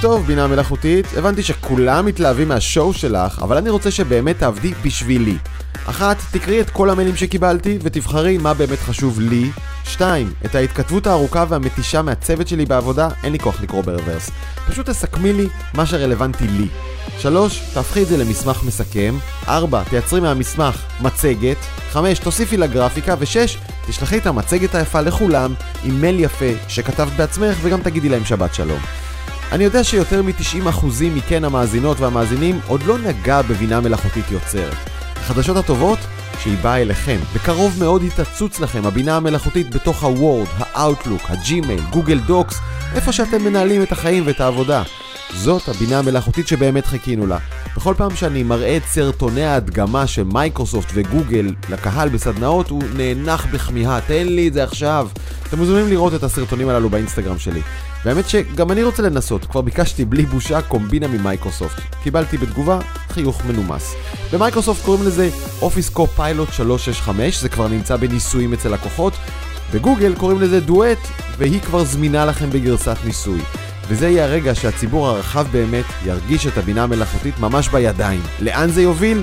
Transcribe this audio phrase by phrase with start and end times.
[0.00, 1.06] טוב, בינה מלאכותית.
[1.16, 5.36] הבנתי שכולם מתלהבים מהשואו שלך, אבל אני רוצה שבאמת תעבדי בשבילי.
[5.86, 9.50] אחת, תקראי את כל המיילים שקיבלתי ותבחרי מה באמת חשוב לי.
[9.84, 14.30] שתיים, את ההתכתבות הארוכה והמתישה מהצוות שלי בעבודה, אין לי כוח לקרוא ברוורס.
[14.68, 16.68] פשוט תסכמי לי מה שרלוונטי לי.
[17.18, 19.14] שלוש, תהפכי את זה למסמך מסכם.
[19.48, 21.56] ארבע, תייצרי מהמסמך מצגת.
[21.90, 23.14] חמש, תוסיפי לגרפיקה.
[23.18, 28.54] ושש, תשלחי את המצגת היפה לכולם עם מייל יפה שכתבת בעצמך וגם תגידי להם שבת
[28.54, 28.80] שלום.
[29.52, 34.76] אני יודע שיותר מ-90% מכן המאזינות והמאזינים עוד לא נגע בבינה מלאכותית יוצרת.
[35.16, 35.98] החדשות הטובות,
[36.40, 37.18] שהיא באה אליכם.
[37.34, 42.18] בקרוב מאוד היא תצוץ לכם, הבינה המלאכותית בתוך ה Word, ה Outlook, ה Gmail, Google
[42.18, 42.60] Docs,
[42.94, 44.82] איפה שאתם מנהלים את החיים ואת העבודה.
[45.34, 47.38] זאת הבינה המלאכותית שבאמת חיכינו לה.
[47.76, 54.00] בכל פעם שאני מראה את סרטוני ההדגמה של מייקרוסופט וגוגל לקהל בסדנאות, הוא נאנח בכמיהה,
[54.00, 55.08] תן לי את זה עכשיו.
[55.48, 57.62] אתם מוזמנים לראות את הסרטונים הללו באינסטגרם שלי.
[58.04, 61.82] והאמת שגם אני רוצה לנסות, כבר ביקשתי בלי בושה קומבינה ממייקרוסופט.
[62.02, 63.94] קיבלתי בתגובה חיוך מנומס.
[64.32, 69.12] במייקרוסופט קוראים לזה Office Co-Pilot 365, זה כבר נמצא בניסויים אצל לקוחות.
[69.74, 70.98] בגוגל קוראים לזה דואט,
[71.38, 73.40] והיא כבר זמינה לכם בגרסת ניסוי.
[73.88, 78.20] וזה יהיה הרגע שהציבור הרחב באמת ירגיש את הבינה המלאכותית ממש בידיים.
[78.40, 79.22] לאן זה יוביל?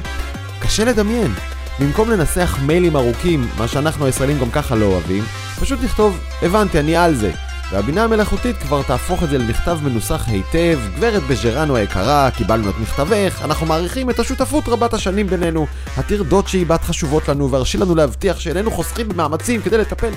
[0.59, 1.33] קשה לדמיין.
[1.79, 5.23] במקום לנסח מיילים ארוכים, מה שאנחנו הישראלים גם ככה לא אוהבים,
[5.59, 7.31] פשוט לכתוב, הבנתי, אני על זה.
[7.71, 13.41] והבינה המלאכותית כבר תהפוך את זה למכתב מנוסח היטב, גברת בג'רנו היקרה, קיבלנו את מכתבך,
[13.43, 18.71] אנחנו מעריכים את השותפות רבת השנים בינינו, הטרדות שהיבדת חשובות לנו, והרשי לנו להבטיח שאיננו
[18.71, 20.11] חוסכים במאמצים כדי לטפל,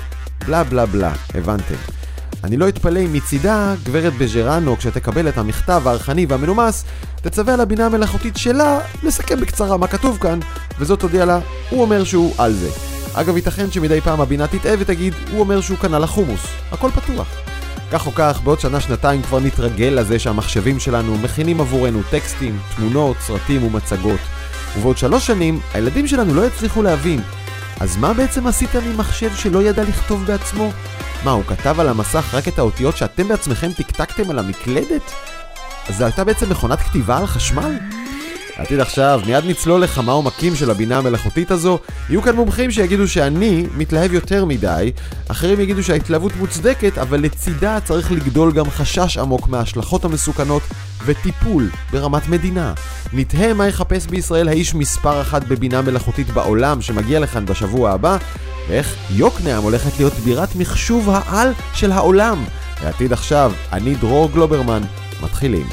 [0.45, 1.75] בלה בלה בלה, הבנתם.
[2.43, 6.85] אני לא אתפלא אם מצידה, גברת בג'רנו, כשתקבל את המכתב הארכני והמנומס,
[7.21, 10.39] תצווה על הבינה המלאכותית שלה לסכם בקצרה מה כתוב כאן,
[10.79, 11.39] וזאת תודיע לה,
[11.69, 12.98] הוא אומר שהוא על זה.
[13.13, 16.41] אגב, ייתכן שמדי פעם הבינה תטעה ותגיד, הוא אומר שהוא קנה לחומוס.
[16.71, 17.27] הכל פתוח.
[17.91, 23.63] כך או כך, בעוד שנה-שנתיים כבר נתרגל לזה שהמחשבים שלנו מכינים עבורנו טקסטים, תמונות, סרטים
[23.63, 24.19] ומצגות.
[24.77, 27.21] ובעוד שלוש שנים, הילדים שלנו לא יצליחו להבין.
[27.79, 30.71] אז מה בעצם עשיתם עם מחשב שלא ידע לכתוב בעצמו?
[31.23, 35.11] מה, הוא כתב על המסך רק את האותיות שאתם בעצמכם טקטקתם על המקלדת?
[35.87, 37.77] אז זו הייתה בעצם מכונת כתיבה על חשמל?
[38.59, 41.79] עתיד עכשיו, מיד נצלול לכמה עומקים של הבינה המלאכותית הזו.
[42.09, 44.91] יהיו כאן מומחים שיגידו שאני מתלהב יותר מדי,
[45.27, 50.61] אחרים יגידו שההתלהבות מוצדקת, אבל לצידה צריך לגדול גם חשש עמוק מההשלכות המסוכנות
[51.05, 52.73] וטיפול ברמת מדינה.
[53.13, 58.17] נתהה מה יחפש בישראל האיש מספר אחת בבינה מלאכותית בעולם שמגיע לכאן בשבוע הבא,
[58.69, 62.43] ואיך יוקנעם הולכת להיות בירת מחשוב העל של העולם.
[62.83, 64.81] לעתיד עכשיו, אני דרור גלוברמן,
[65.23, 65.65] מתחילים.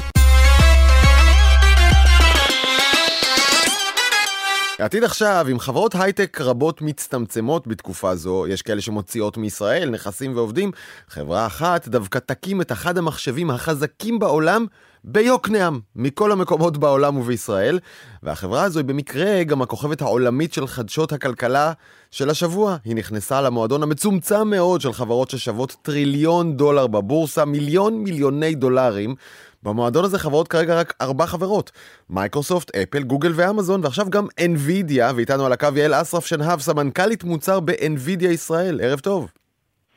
[4.79, 10.71] עתיד עכשיו, עם חברות הייטק רבות מצטמצמות בתקופה זו, יש כאלה שמוציאות מישראל נכסים ועובדים,
[11.07, 14.65] חברה אחת דווקא תקים את אחד המחשבים החזקים בעולם
[15.03, 17.79] ביוקנעם, מכל המקומות בעולם ובישראל,
[18.23, 21.73] והחברה הזו היא במקרה גם הכוכבת העולמית של חדשות הכלכלה
[22.11, 22.77] של השבוע.
[22.85, 29.15] היא נכנסה למועדון המצומצם מאוד של חברות ששוות טריליון דולר בבורסה, מיליון מיליוני דולרים.
[29.63, 31.71] במועדון הזה חברות כרגע רק ארבע חברות,
[32.09, 37.59] מייקרוסופט, אפל, גוגל ואמזון, ועכשיו גם NVIDIA, ואיתנו על הקו יעל אסרף שנהב, סמנכ"לית מוצר
[37.59, 38.79] ב-NVIDIA ישראל.
[38.83, 39.31] ערב טוב.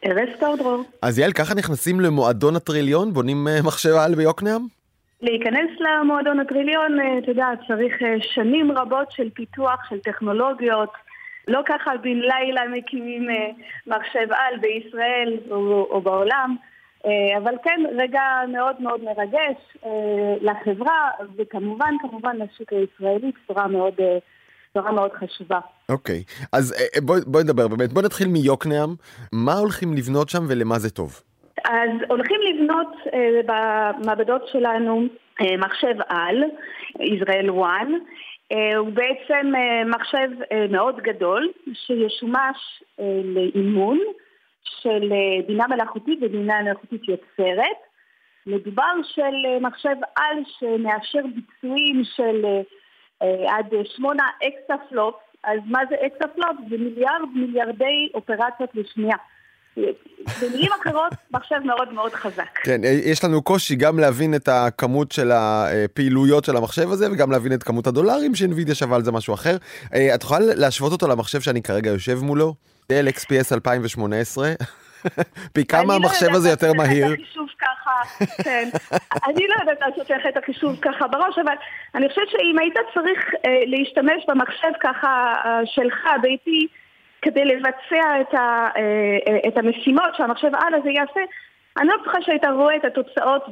[0.02, 0.84] ערב טוב, דרור.
[1.02, 3.12] אז יעל, ככה נכנסים למועדון הטריליון?
[3.12, 4.66] בונים uh, מחשב על ביוקנעם?
[5.22, 8.04] להיכנס למועדון הטריליון, uh, אתה יודע, צריך uh,
[8.34, 10.92] שנים רבות של פיתוח, של טכנולוגיות.
[11.48, 13.28] לא ככה בן לילה מקימים
[13.86, 16.56] מחשב על בישראל או, או בעולם.
[17.06, 19.56] אה, אבל כן, רגע מאוד מאוד מרגש
[19.86, 24.18] אה, לחברה, וכמובן, כמובן לשוק הישראלי, בשורה מאוד, אה,
[24.70, 25.58] בשורה מאוד חשובה.
[25.88, 26.46] אוקיי, okay.
[26.52, 28.94] אז בואי בוא נדבר באמת, בואי נתחיל מיוקנעם,
[29.32, 31.22] מה הולכים לבנות שם ולמה זה טוב?
[31.64, 32.96] אז הולכים לבנות
[33.46, 35.02] במעבדות שלנו
[35.58, 36.42] מחשב על,
[37.00, 37.86] ישראל 1,
[38.76, 39.52] הוא בעצם
[39.86, 40.28] מחשב
[40.70, 42.82] מאוד גדול שישומש
[43.24, 43.98] לאימון.
[44.64, 47.76] של אה, בינה מלאכותית ובינה מלאכותית יוצרת.
[48.46, 52.44] מדובר של אה, מחשב על שמאשר ביצועים של
[53.22, 55.14] אה, עד שמונה אקסטה פלופ,
[55.44, 56.56] אז מה זה אקסטה פלופ?
[56.70, 59.16] זה מיליארד מיליארדי אופרציות לשנייה.
[59.76, 62.58] במילים אחרות, מחשב מאוד מאוד חזק.
[62.62, 67.52] כן, יש לנו קושי גם להבין את הכמות של הפעילויות של המחשב הזה, וגם להבין
[67.52, 69.56] את כמות הדולרים שאינווידיה שווה על זה משהו אחר.
[70.14, 72.54] את יכולה להשוות אותו למחשב שאני כרגע יושב מולו?
[72.88, 74.52] דל XPS 2018.
[75.52, 77.06] פי כמה המחשב הזה יותר מהיר?
[77.06, 78.68] אני לא יודעת לעשות את החישוב ככה, כן.
[79.28, 81.54] אני לא יודעת לעשות איך את החישוב ככה בראש, אבל
[81.94, 86.66] אני חושבת שאם היית צריך אה, להשתמש במחשב ככה אה, שלך, ביתי,
[87.22, 91.20] כדי לבצע את, ה, אה, את המשימות שהמחשב על הזה יעשה,
[91.78, 93.44] אני לא בטוחה שהיית רואה את התוצאות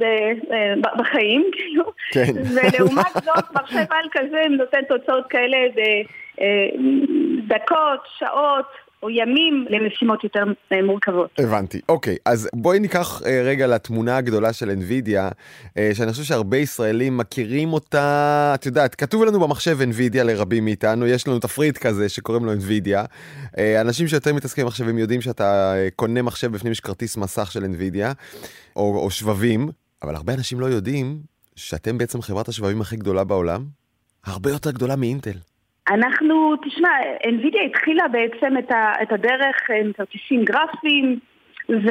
[0.98, 2.32] בחיים, כאילו, כן.
[2.54, 5.58] ולעומת זאת מחשב על כזה נותן תוצאות כאלה
[7.48, 8.88] בדקות, שעות.
[9.02, 11.30] או ימים למשימות יותר אה, מורכבות.
[11.38, 11.80] הבנתי.
[11.88, 15.32] אוקיי, אז בואי ניקח אה, רגע לתמונה הגדולה של NVIDIA,
[15.78, 21.06] אה, שאני חושב שהרבה ישראלים מכירים אותה, את יודעת, כתוב לנו במחשב NVIDIA לרבים מאיתנו,
[21.06, 23.06] יש לנו תפריט כזה שקוראים לו NVIDIA.
[23.80, 28.14] אנשים שיותר מתעסקים במחשבים יודעים שאתה קונה מחשב בפנים יש כרטיס מסך של NVIDIA,
[28.76, 29.68] או, או שבבים,
[30.02, 31.18] אבל הרבה אנשים לא יודעים
[31.56, 33.64] שאתם בעצם חברת השבבים הכי גדולה בעולם,
[34.24, 35.38] הרבה יותר גדולה מאינטל.
[35.90, 36.88] אנחנו, תשמע,
[37.23, 41.19] NVIDIA התחילה בעצם את, ה, את הדרך עם כרטיסים גרפיים,
[41.69, 41.88] ו,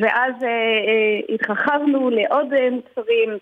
[0.00, 3.38] ואז אה, אה, התרחבנו לעוד אה, מוצרים.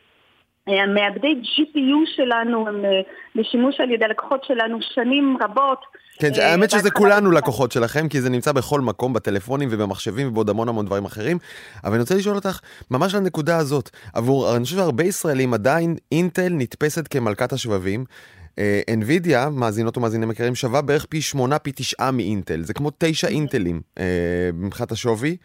[0.67, 2.91] המעבדי GPU שלנו הם אה,
[3.35, 5.79] בשימוש על ידי הלקוחות שלנו שנים רבות.
[6.19, 10.51] כן, אה, האמת שזה כולנו לקוחות שלכם, כי זה נמצא בכל מקום, בטלפונים ובמחשבים ובעוד
[10.51, 11.39] המון המון דברים אחרים.
[11.85, 12.61] אבל אני רוצה לשאול אותך,
[12.91, 18.05] ממש לנקודה הזאת, עבור, אני חושב שהרבה ישראלים עדיין אינטל נתפסת כמלכת השבבים,
[18.91, 22.61] NVIDIA, אה, מאזינות ומאזינים יקרים, שווה בערך פי שמונה, פי תשעה מאינטל.
[22.63, 25.37] זה כמו תשע אינטלים אה, מבחינת השווי.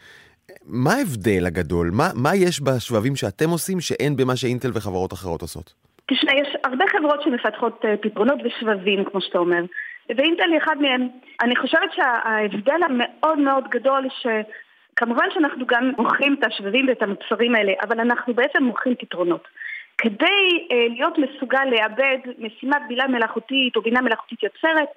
[0.65, 1.91] מה ההבדל הגדול?
[1.93, 5.73] מה, מה יש בשבבים שאתם עושים שאין במה שאינטל וחברות אחרות עושות?
[6.11, 9.63] תשמע, יש הרבה חברות שמפתחות uh, פתרונות ושבבים, כמו שאתה אומר,
[10.09, 11.07] ואינטל היא אחד מהם.
[11.41, 17.71] אני חושבת שההבדל המאוד מאוד גדול, שכמובן שאנחנו גם מוכרים את השבבים ואת המוצרים האלה,
[17.83, 19.47] אבל אנחנו בעצם מוכרים פתרונות.
[19.97, 24.89] כדי אה, להיות מסוגל לאבד משימת בינה מלאכותית או בינה מלאכותית יוצרת,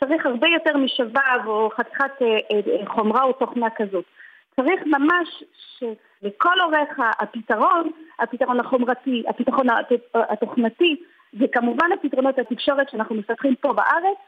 [0.00, 4.04] צריך הרבה יותר משבב או חתיכת אה, אה, חומרה או תוכנה כזאת.
[4.56, 5.28] צריך ממש
[5.78, 9.66] שלכל אורך הפתרון, הפתרון החומרתי, הפתרון
[10.14, 10.96] התוכנתי
[11.34, 14.18] וכמובן הפתרונות התקשורת שאנחנו מפתחים פה בארץ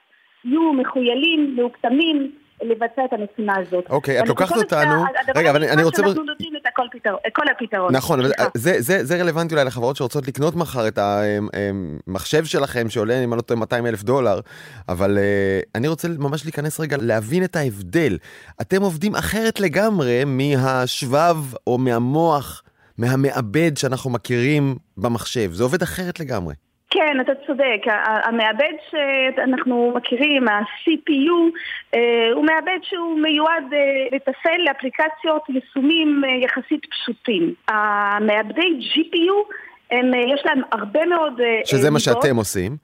[0.44, 2.32] יהיו מחוילים, מאוקטמים,
[2.62, 3.90] לבצע את המשימה הזאת.
[3.90, 5.04] אוקיי, את לוקחת אותנו...
[5.36, 6.02] רגע, אבל אני רוצה...
[6.02, 7.96] אנחנו נותנים הכל פתרון, כל הפתרון.
[7.96, 13.24] נכון, אבל זה, זה, זה רלוונטי אולי לחברות שרוצות לקנות מחר את המחשב שלכם, שעולה,
[13.24, 14.40] אם אני לא טועה, 200 אלף דולר,
[14.88, 18.18] אבל אה, אני רוצה ממש להיכנס רגע, להבין את ההבדל.
[18.60, 21.36] אתם עובדים אחרת לגמרי מהשבב
[21.66, 22.62] או מהמוח,
[22.98, 25.52] מהמעבד שאנחנו מכירים במחשב.
[25.52, 26.54] זה עובד אחרת לגמרי.
[26.92, 27.80] כן, אתה צודק.
[28.04, 31.58] המעבד שאנחנו מכירים, ה-CPU,
[31.94, 37.54] אה, הוא מעבד שהוא מיועד אה, לתפעל לאפליקציות יישומים אה, יחסית פשוטים.
[37.68, 39.54] המעבדי GPU,
[39.90, 41.40] הם, יש להם הרבה מאוד...
[41.64, 42.76] שזה מה שאתם עושים.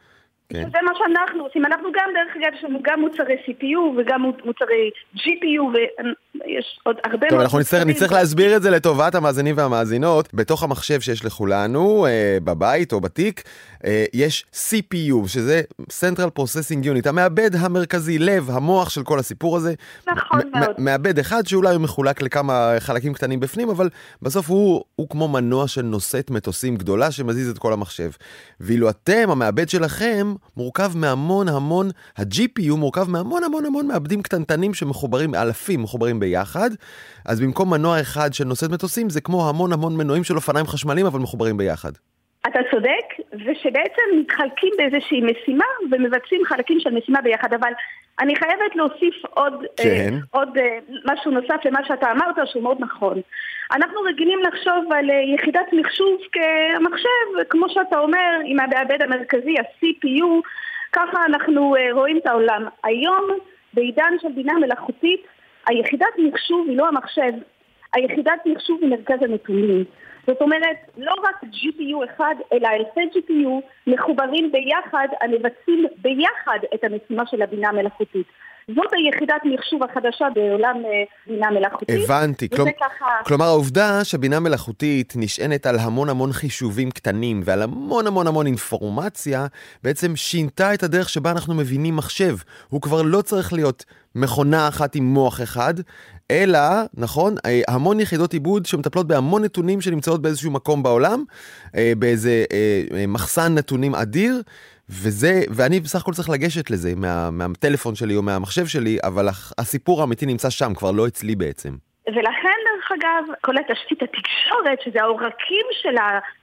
[0.52, 0.69] כן.
[0.72, 1.64] זה מה שאנחנו עושים.
[1.66, 7.19] אנחנו גם, דרך אגב, יש לנו גם מוצרי CPU וגם מוצרי GPU ויש עוד הרבה
[7.20, 7.31] מאוד...
[7.31, 10.34] טוב, אנחנו נצטרך, נצטרך להסביר את זה לטובת המאזינים והמאזינות.
[10.34, 13.43] בתוך המחשב שיש לכולנו, אה, בבית או בתיק,
[14.12, 19.75] יש CPU, שזה Central Processing Unit, המעבד המרכזי, לב, המוח של כל הסיפור הזה.
[20.06, 20.75] נכון מאוד.
[20.78, 23.88] מעבד אחד שאולי הוא מחולק לכמה חלקים קטנים בפנים, אבל
[24.22, 28.10] בסוף הוא, הוא כמו מנוע של נושאת מטוסים גדולה שמזיז את כל המחשב.
[28.60, 35.34] ואילו אתם, המעבד שלכם, מורכב מהמון המון, ה-GPU מורכב מהמון המון המון מעבדים קטנטנים שמחוברים,
[35.34, 36.70] אלפים מחוברים ביחד,
[37.25, 41.06] אז במקום מנוע אחד של נושאת מטוסים, זה כמו המון המון מנועים של אופניים חשמליים,
[41.06, 41.92] אבל מחוברים ביחד.
[42.46, 47.73] אתה צודק, ושבעצם מתחלקים באיזושהי משימה ומבצעים חלקים של משימה ביחד, אבל
[48.20, 50.14] אני חייבת להוסיף עוד, אה, כן.
[50.14, 50.62] uh, עוד uh,
[51.12, 53.21] משהו נוסף למה שאתה אמרת, שהוא מאוד נכון.
[53.73, 60.26] אנחנו רגילים לחשוב על uh, יחידת מחשוב כמחשב, כמו שאתה אומר, עם המעבד המרכזי, ה-CPU,
[60.92, 62.66] ככה אנחנו uh, רואים את העולם.
[62.85, 63.25] היום,
[63.75, 65.21] בעידן של בינה מלאכותית,
[65.66, 67.33] היחידת מחשוב היא לא המחשב,
[67.92, 69.85] היחידת מחשוב היא מרכז הנתונים.
[70.26, 73.50] זאת אומרת, לא רק GPU אחד, אלא אלפי GPU
[73.87, 78.26] מחוברים ביחד, המבצעים ביחד את המשימה של הבינה המלאכותית.
[78.68, 82.00] זאת היחידת מחשוב החדשה בעולם אה, בינה מלאכותית.
[82.04, 83.07] הבנתי, כלומר, ככה...
[83.25, 89.47] כלומר העובדה שבינה מלאכותית נשענת על המון המון חישובים קטנים ועל המון המון המון אינפורמציה,
[89.85, 92.37] בעצם שינתה את הדרך שבה אנחנו מבינים מחשב.
[92.68, 95.75] הוא כבר לא צריך להיות מכונה אחת עם מוח אחד,
[96.30, 96.58] אלא,
[96.94, 101.25] נכון, אה, המון יחידות עיבוד שמטפלות בהמון נתונים שנמצאות באיזשהו מקום בעולם,
[101.76, 102.44] אה, באיזה
[103.08, 104.42] מחסן נתונים אדיר.
[104.90, 110.00] וזה, ואני בסך הכל צריך לגשת לזה מה, מהטלפון שלי או מהמחשב שלי, אבל הסיפור
[110.00, 111.76] האמיתי נמצא שם, כבר לא אצלי בעצם.
[112.06, 112.58] ולכן,
[112.88, 115.95] דרך אגב, כל התשתית התקשורת, שזה העורקים של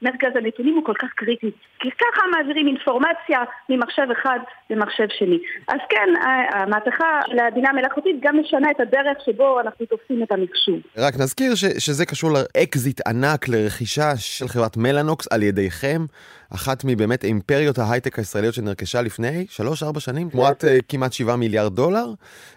[0.02, 1.52] מרכז הנתונים, הוא כל כך קריטי.
[1.80, 5.40] כי ככה מעבירים אינפורמציה ממחשב אחד למחשב שני.
[5.68, 6.10] אז כן,
[6.54, 10.80] המהפכה של הבינה המלאכותית גם משנה את הדרך שבו אנחנו תופסים את המחשוב.
[10.98, 16.02] רק נזכיר ש- שזה קשור לאקזיט ענק לרכישה של חברת מלאנוקס על ידיכם.
[16.54, 19.46] אחת מבאמת אימפריות ההייטק הישראליות שנרכשה לפני
[19.96, 22.06] 3-4 שנים, תמורת uh, כמעט 7 מיליארד דולר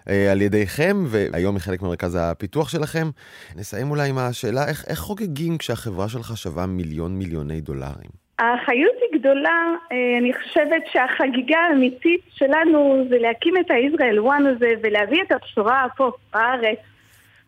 [0.04, 3.10] uh, על ידיכם, והיום היא חלק ממרכז הפיתוח שלכם.
[3.56, 8.28] נסיים אולי עם השאלה, איך, איך חוגגים כשהחברה שלך שווה מיליון מיליוני דולרים?
[8.38, 14.72] האחריות היא גדולה, אה, אני חושבת שהחגיגה האמיתית שלנו זה להקים את ה-Israel One הזה
[14.82, 16.78] ולהביא את הבשורה פה, בארץ,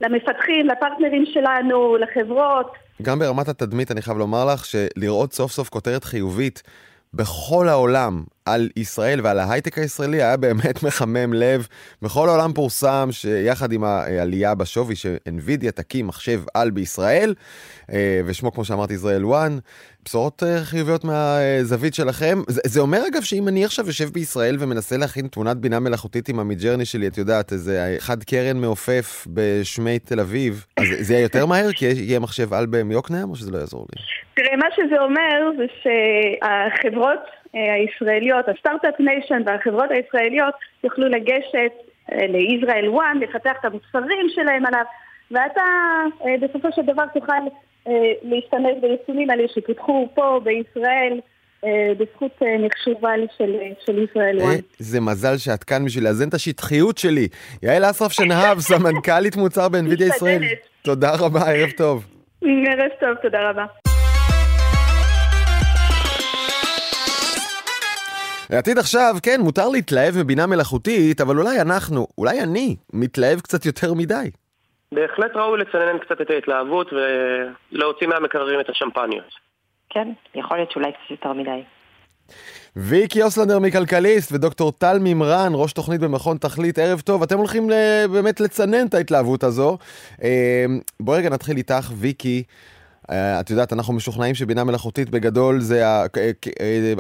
[0.00, 2.73] למפתחים, לפרטנרים שלנו, לחברות.
[3.02, 6.62] גם ברמת התדמית אני חייב לומר לך שלראות סוף סוף כותרת חיובית
[7.14, 11.66] בכל העולם על ישראל ועל ההייטק הישראלי היה באמת מחמם לב.
[12.02, 17.35] בכל העולם פורסם שיחד עם העלייה בשווי שאנבידיה תקים מחשב על בישראל,
[17.92, 19.50] אה, ושמו כמו שאמרתי ישראל 1,
[20.04, 22.38] בשורות אה, חיוביות מהזווית שלכם.
[22.49, 26.40] זה, זה אומר אגב שאם אני עכשיו יושב בישראל ומנסה להכין תמונת בינה מלאכותית עם
[26.40, 31.23] ה Midjourney שלי, את יודעת, איזה חד קרן מעופף בשמי תל אביב, אז זה יהיה
[31.23, 34.02] יותר מהר כי יהיה מחשב על ביוקנעם או שזה לא יעזור לי?
[34.35, 40.54] תראה, מה שזה אומר זה שהחברות הישראליות, ה startup nation והחברות הישראליות
[40.85, 41.73] יוכלו לגשת
[42.12, 44.85] אה, לישראל 1, לפתח את המוצרים שלהם עליו,
[45.30, 45.62] ואתה
[46.40, 47.42] בסופו של דבר תוכל
[48.23, 51.21] להשתמש ביישומים האלה שפותחו פה בישראל.
[51.99, 53.52] בזכות מחשובה של,
[53.87, 54.57] של ישראל וואן.
[54.78, 57.28] זה מזל שאת כאן בשביל לאזן את השטחיות שלי.
[57.62, 60.42] יעל אסרף שנהב, סמנכ"לית מוצר באנווידיה ישראל.
[60.83, 62.07] תודה רבה, ערב טוב.
[62.42, 63.89] ערב טוב, תודה רבה.
[68.50, 73.95] לעתיד עכשיו, כן, מותר להתלהב מבינה מלאכותית, אבל אולי אנחנו, אולי אני, מתלהב קצת יותר
[73.95, 74.30] מדי.
[74.95, 79.35] בהחלט ראוי לצנן קצת את ההתלהבות ולהוציא מהמקררים את השמפניות.
[79.90, 81.62] כן, יכול להיות שאולי קצת יותר מדי.
[82.76, 87.23] ויקי אוסלנדר מכלכליסט ודוקטור טל מימרן, ראש תוכנית במכון תכלית, ערב טוב.
[87.23, 87.69] אתם הולכים
[88.12, 89.78] באמת לצנן את ההתלהבות הזו.
[90.23, 90.64] אה,
[91.00, 92.42] בואי רגע נתחיל איתך, ויקי.
[93.11, 96.05] אה, את יודעת, אנחנו משוכנעים שבינה מלאכותית בגדול זה אה,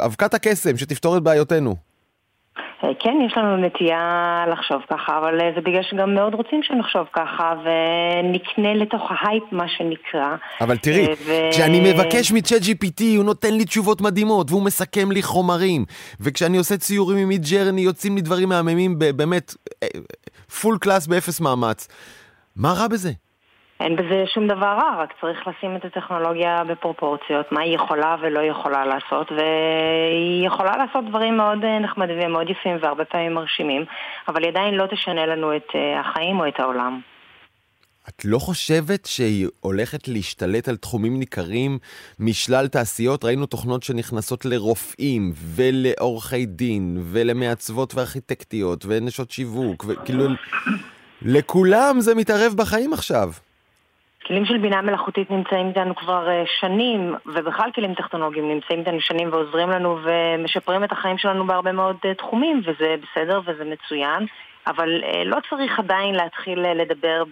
[0.04, 1.74] אבקת הקסם שתפתור את בעיותינו.
[2.84, 7.54] אה, כן, יש לנו נטייה לחשוב ככה, אבל זה בגלל שגם מאוד רוצים שנחשוב ככה,
[7.64, 10.36] ונקנה לתוך ההייפ, מה שנקרא.
[10.60, 11.32] אבל תראי, ו...
[11.50, 15.84] כשאני מבקש מ ChatGPT, הוא נותן לי תשובות מדהימות, והוא מסכם לי חומרים,
[16.20, 19.54] וכשאני עושה ציורים עם Midjourney, יוצאים לי דברים מהממים, באמת,
[20.60, 21.88] full class באפס מאמץ.
[22.56, 23.10] מה רע בזה?
[23.80, 28.40] אין בזה שום דבר רע, רק צריך לשים את הטכנולוגיה בפרופורציות, מה היא יכולה ולא
[28.40, 33.84] יכולה לעשות, והיא יכולה לעשות דברים מאוד אה, נחמדים ומאוד יפים והרבה פעמים מרשימים,
[34.28, 37.00] אבל היא עדיין לא תשנה לנו את אה, החיים או את העולם.
[38.08, 41.78] את לא חושבת שהיא הולכת להשתלט על תחומים ניכרים
[42.18, 43.24] משלל תעשיות?
[43.24, 50.24] ראינו תוכנות שנכנסות לרופאים ולעורכי דין ולמעצבות וארכיטקטיות ונשות שיווק, וכאילו
[51.22, 53.30] לכולם זה מתערב בחיים עכשיו.
[54.30, 59.28] כלים של בינה מלאכותית נמצאים איתנו כבר uh, שנים, ובכלל כלים טכנולוגיים נמצאים איתנו שנים
[59.32, 64.26] ועוזרים לנו ומשפרים את החיים שלנו בהרבה מאוד uh, תחומים, וזה בסדר וזה מצוין,
[64.66, 67.22] אבל uh, לא צריך עדיין להתחיל לדבר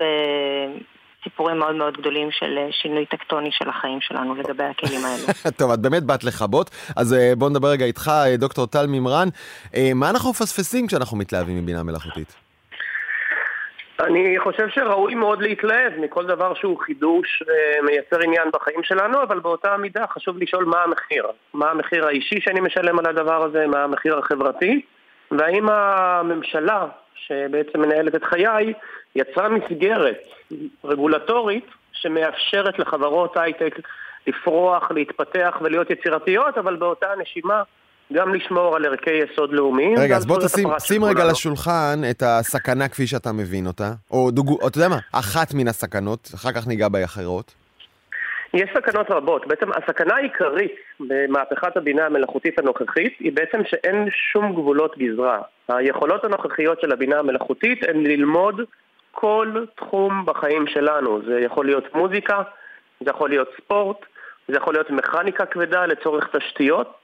[1.20, 5.32] בסיפורים מאוד מאוד גדולים של שינוי טקטוני של החיים שלנו לגבי הכלים האלה.
[5.58, 9.28] טוב, את באמת באת לכבות, אז בוא נדבר רגע איתך, דוקטור טל מימרן.
[9.94, 12.47] מה אנחנו מפספסים כשאנחנו מתלהבים מבינה מלאכותית?
[14.00, 19.76] אני חושב שראוי מאוד להתלהב מכל דבר שהוא חידוש אה, עניין בחיים שלנו, אבל באותה
[19.76, 21.26] מידה חשוב לשאול מה המחיר.
[21.54, 24.80] מה המחיר האישי שאני משלם על הדבר הזה, מה המחיר החברתי,
[25.30, 28.72] והאם הממשלה, שבעצם מנהלת את חיי,
[29.16, 30.18] יצרה מסגרת
[30.84, 33.80] רגולטורית שמאפשרת לחברות הייטק
[34.26, 37.62] לפרוח, להתפתח ולהיות יצירתיות, אבל באותה נשימה
[38.12, 39.98] גם לשמור על ערכי יסוד לאומיים.
[39.98, 44.30] רגע, אז בוא תשים שים רגע על השולחן את הסכנה כפי שאתה מבין אותה, או
[44.30, 44.48] דוג...
[44.62, 47.54] או אתה יודע מה, אחת מן הסכנות, אחר כך ניגע באחרות.
[48.54, 49.46] יש סכנות רבות.
[49.46, 55.38] בעצם הסכנה העיקרית במהפכת הבינה המלאכותית הנוכחית היא בעצם שאין שום גבולות גזרה.
[55.68, 58.60] היכולות הנוכחיות של הבינה המלאכותית הן ללמוד
[59.12, 61.20] כל תחום בחיים שלנו.
[61.26, 62.42] זה יכול להיות מוזיקה,
[63.00, 63.96] זה יכול להיות ספורט,
[64.48, 66.97] זה יכול להיות מכניקה כבדה לצורך תשתיות,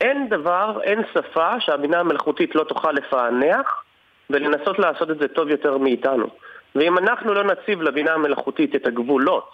[0.00, 3.84] אין דבר, אין שפה שהבינה המלאכותית לא תוכל לפענח
[4.30, 6.26] ולנסות לעשות את זה טוב יותר מאיתנו.
[6.74, 9.50] ואם אנחנו לא נציב לבינה המלאכותית את הגבולות,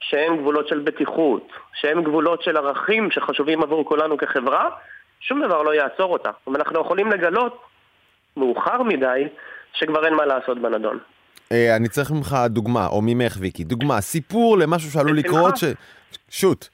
[0.00, 4.70] שהם גבולות של בטיחות, שהם גבולות של ערכים שחשובים עבור כולנו כחברה,
[5.20, 6.30] שום דבר לא יעצור אותה.
[6.46, 7.62] ואנחנו יכולים לגלות,
[8.36, 9.28] מאוחר מדי,
[9.72, 10.98] שכבר אין מה לעשות בנדון.
[11.52, 15.64] אה, אני צריך ממך דוגמה, או ממך ויקי, דוגמה, סיפור למשהו שעלול לקרות ש...
[16.30, 16.68] שוט.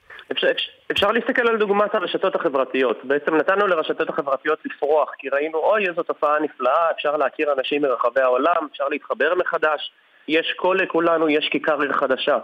[0.92, 3.04] אפשר, להסתכל על דוגמת הרשתות החברתיות.
[3.04, 8.20] בעצם נתנו לרשתות החברתיות לפרוח, כי ראינו, אוי, איזו תופעה נפלאה, אפשר להכיר אנשים מרחבי
[8.20, 9.92] העולם, אפשר להתחבר מחדש,
[10.28, 12.38] יש קול לכולנו, יש כיכר עיר חדשה.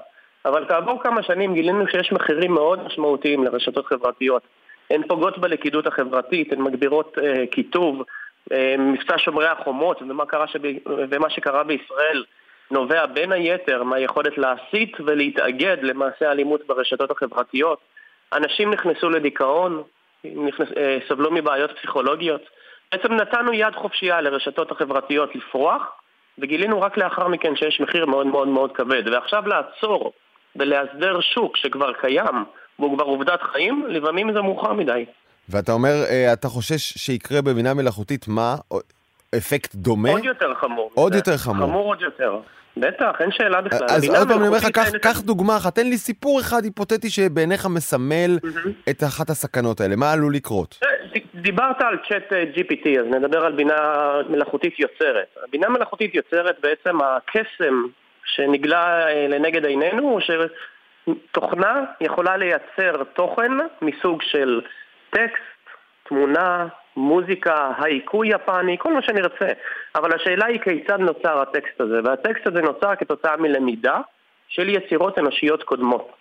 [0.45, 4.43] אבל כעבור כמה שנים גילינו שיש מחירים מאוד משמעותיים לרשתות חברתיות.
[4.91, 8.03] הן פוגעות בלכידות החברתית, הן מגבירות אה, קיטוב.
[8.53, 10.61] אה, מבצע שומרי החומות ומה, שב...
[11.11, 12.25] ומה שקרה בישראל
[12.71, 17.79] נובע בין היתר מהיכולת להסית ולהתאגד למעשה האלימות ברשתות החברתיות.
[18.33, 19.83] אנשים נכנסו לדיכאון,
[20.25, 20.69] נכנס...
[20.77, 22.43] אה, סבלו מבעיות פסיכולוגיות.
[22.93, 25.83] בעצם נתנו יד חופשייה לרשתות החברתיות לפרוח,
[26.39, 29.03] וגילינו רק לאחר מכן שיש מחיר מאוד מאוד מאוד כבד.
[29.13, 30.13] ועכשיו לעצור
[30.57, 32.45] ולהסדר שוק שכבר קיים,
[32.79, 35.05] והוא כבר עובדת חיים, לפעמים זה מאוחר מדי.
[35.49, 38.55] ואתה אומר, אה, אתה חושש שיקרה בבינה מלאכותית מה?
[39.37, 40.11] אפקט דומה?
[40.11, 40.91] עוד יותר חמור.
[40.95, 41.67] עוד יותר חמור.
[41.67, 42.41] חמור עוד יותר.
[42.77, 43.87] בטח, אין שאלה בכלל.
[43.91, 44.67] אז עוד פעם אני אומר לך,
[45.03, 48.39] קח דוגמה אחת, תן לי סיפור אחד היפותטי שבעיניך מסמל
[48.91, 50.79] את אחת הסכנות האלה, מה עלול לקרות?
[50.85, 53.75] אה, דיברת על צ'אט אה, GPT, אז נדבר על בינה
[54.29, 55.37] מלאכותית יוצרת.
[55.51, 57.83] בינה מלאכותית יוצרת בעצם הקסם
[58.25, 64.61] שנגלה לנגד עינינו, הוא שתוכנה יכולה לייצר תוכן מסוג של
[65.11, 65.59] טקסט,
[66.09, 66.67] תמונה,
[66.99, 69.49] מוזיקה, הייקו יפני, כל מה שנרצה.
[69.95, 74.01] אבל השאלה היא כיצד נוצר הטקסט הזה, והטקסט הזה נוצר כתוצאה מלמידה
[74.49, 76.13] של יצירות אנושיות קודמות.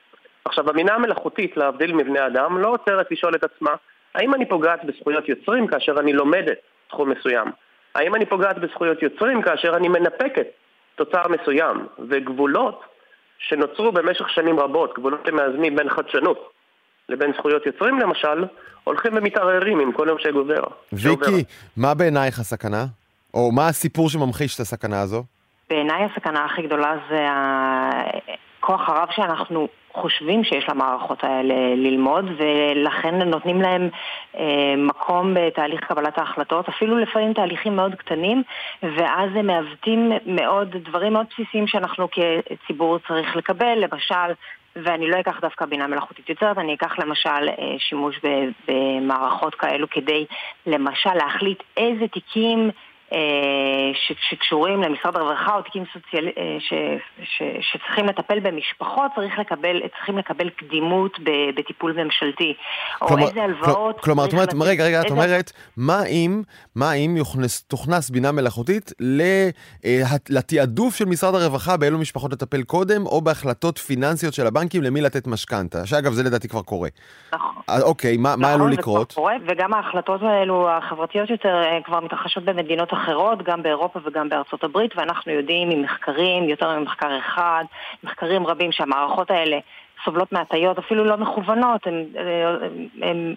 [0.46, 3.72] עכשיו, הבינה המלאכותית, להבדיל מבני אדם, לא עוצרת לשאול את עצמה,
[4.16, 6.58] האם אני פוגעת בזכויות יוצרים כאשר אני לומדת
[6.90, 7.48] תחום מסוים?
[7.96, 10.48] האם אני פוגעת בזכויות יוצרים כאשר אני מנפקת
[10.96, 11.88] תוצר מסוים?
[12.10, 12.84] וגבולות
[13.40, 16.57] שנוצרו במשך שנים רבות, גבולות שמאזנים בין חדשנות
[17.10, 18.46] לבין זכויות יוצרים למשל,
[18.84, 20.64] הולכים ומתערערים עם כל יום שגובר.
[20.94, 21.44] ויקי,
[21.78, 22.86] מה בעינייך הסכנה?
[23.34, 25.24] או מה הסיפור שממחיש את הסכנה הזו?
[25.70, 27.28] בעיניי הסכנה הכי גדולה זה
[28.60, 33.90] הכוח הרב שאנחנו חושבים שיש למערכות האלה ללמוד, ולכן נותנים להם
[34.38, 38.44] אה, מקום בתהליך קבלת ההחלטות, אפילו לפעמים תהליכים מאוד קטנים,
[38.84, 44.34] ואז הם מעוותים מאוד דברים מאוד בסיסיים שאנחנו כציבור צריך לקבל, למשל
[44.84, 48.20] ואני לא אקח דווקא בינה מלאכותית יוצרת, אני אקח למשל אה, שימוש
[48.68, 50.26] במערכות כאלו כדי
[50.66, 52.72] למשל להחליט איזה תיקים
[54.30, 56.28] שקשורים למשרד הרווחה או תיקים סוציאל...
[56.38, 56.74] אה, ש...
[57.24, 57.44] ש...
[57.62, 61.20] שצריכים לטפל במשפחות, צריך לקבל, צריכים לקבל קדימות
[61.56, 62.54] בטיפול ממשלתי.
[63.02, 64.00] או כלומר, איזה הלוואות...
[64.00, 66.42] כלומר, את אומרת, רגע, רגע, את אומרת, מה אם,
[66.76, 68.92] מה אם יוכנס, תוכנס בינה מלאכותית
[69.86, 75.02] אה, לתעדוף של משרד הרווחה באילו משפחות לטפל קודם, או בהחלטות פיננסיות של הבנקים למי
[75.02, 76.90] לתת משכנתה, שאגב, זה לדעתי כבר קורה.
[77.34, 77.64] נכון.
[77.82, 79.14] אוקיי, מה, נכון, מה עלול לקרות?
[79.14, 82.97] קורה, וגם ההחלטות האלו, החברתיות יותר, כבר מתרחשות במדינות אחרות,
[83.44, 87.64] גם באירופה וגם בארצות הברית, ואנחנו יודעים ממחקרים, יותר ממחקר אחד,
[88.04, 89.58] מחקרים רבים שהמערכות האלה
[90.06, 91.88] סובלות מהטיות אפילו לא מכוונות,
[93.02, 93.36] הן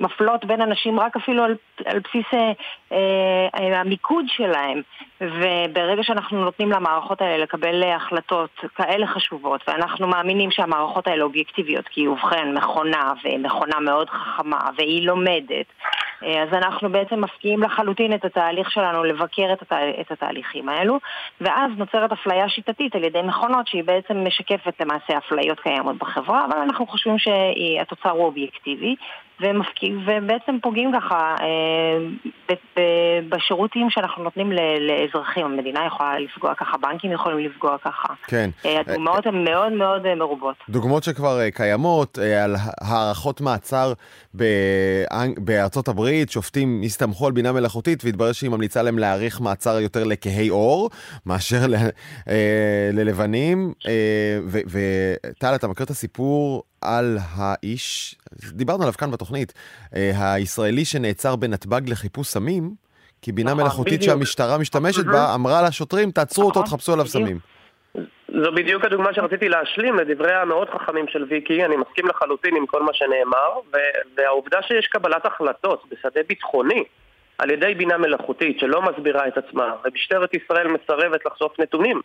[0.00, 2.52] מפלות בין אנשים רק אפילו על, על בסיס אה,
[2.92, 4.82] אה, המיקוד שלהם.
[5.20, 12.08] וברגע שאנחנו נותנים למערכות האלה לקבל החלטות כאלה חשובות, ואנחנו מאמינים שהמערכות האלה אובייקטיביות, כי
[12.08, 15.66] ובכן מכונה, ומכונה מאוד חכמה, והיא לומדת,
[16.24, 20.98] אה, אז אנחנו בעצם מפקיעים לחלוטין את התהליך שלנו לבקר את, התה, את התהליכים האלו,
[21.40, 26.58] ואז נוצרת אפליה שיטתית על ידי מכונות שהיא בעצם משקפת למעשה אפליות קיימות בחברה, אבל
[26.58, 28.96] אנחנו חושבים שהתוצר הוא אובייקטיבי,
[29.40, 32.84] ומפקיעים, ובעצם פוגעים ככה אה,
[33.28, 35.46] בשירותים שאנחנו נותנים לאזרחים.
[35.46, 38.08] המדינה יכולה לפגוע ככה, בנקים יכולים לפגוע ככה.
[38.26, 38.50] כן.
[38.64, 40.56] אה, הדוגמאות הן מאוד מאוד מרובות.
[40.68, 43.92] דוגמאות שכבר קיימות, על הארכות מעצר
[45.38, 45.98] בארצות הברית.
[45.98, 50.90] הברית, שופטים הסתמכו על בינה מלאכותית והתברר שהיא ממליצה להם להאריך מעצר יותר לכהי עור
[51.26, 51.74] מאשר ל,
[52.28, 53.72] אה, ללבנים.
[53.86, 58.14] אה, וטל, אתה מכיר את הסיפור על האיש,
[58.52, 59.52] דיברנו עליו כאן בתוכנית,
[59.96, 62.70] אה, הישראלי שנעצר בנתב"ג לחיפוש סמים,
[63.22, 64.14] כי בינה נכון, מלאכותית בדיוק.
[64.14, 67.38] שהמשטרה משתמשת בה אמרה לשוטרים, תעצרו אותו, נכון, תחפשו עליו סמים.
[68.42, 72.82] זו בדיוק הדוגמה שרציתי להשלים לדברי המאוד חכמים של ויקי, אני מסכים לחלוטין עם כל
[72.82, 73.80] מה שנאמר,
[74.16, 76.84] והעובדה שיש קבלת החלטות בשדה ביטחוני
[77.38, 82.00] על ידי בינה מלאכותית שלא מסבירה את עצמה, ומשטרת ישראל מסרבת לחשוף נתונים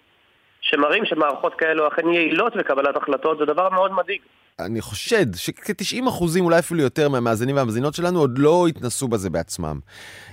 [0.64, 4.22] שמראים שמערכות כאלו אכן יעילות בקבלת החלטות, זה דבר מאוד מדאיג.
[4.60, 9.80] אני חושד שכ-90 אחוזים, אולי אפילו יותר מהמאזינים והמאזינות שלנו, עוד לא התנסו בזה בעצמם.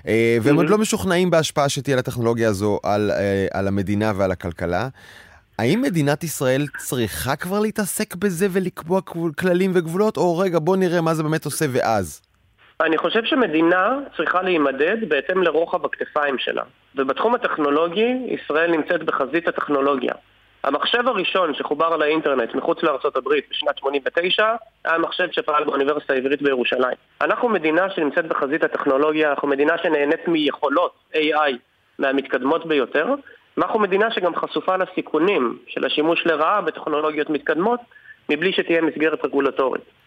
[0.06, 4.88] אה, והם עוד לא משוכנעים בהשפעה שתהיה לטכנולוגיה הזו על, אה, על המדינה ועל הכלכלה.
[5.58, 9.00] האם מדינת ישראל צריכה כבר להתעסק בזה ולקבוע
[9.38, 12.20] כללים וגבולות, או רגע, בוא נראה מה זה באמת עושה ואז?
[12.80, 16.62] אני חושב שמדינה צריכה להימדד בהתאם לרוחב הכתפיים שלה.
[16.96, 20.12] ובתחום הטכנולוגי, ישראל נמצאת בחזית הטכנולוגיה.
[20.64, 26.42] המחשב הראשון שחובר על האינטרנט מחוץ לארצות הברית בשנת 89 היה מחשב שפעל באוניברסיטה העברית
[26.42, 26.96] בירושלים.
[27.20, 31.52] אנחנו מדינה שנמצאת בחזית הטכנולוגיה, אנחנו מדינה שנהנית מיכולות AI
[31.98, 33.14] מהמתקדמות ביותר,
[33.58, 37.80] אנחנו מדינה שגם חשופה לסיכונים של השימוש לרעה בטכנולוגיות מתקדמות
[38.28, 39.99] מבלי שתהיה מסגרת רגולטורית.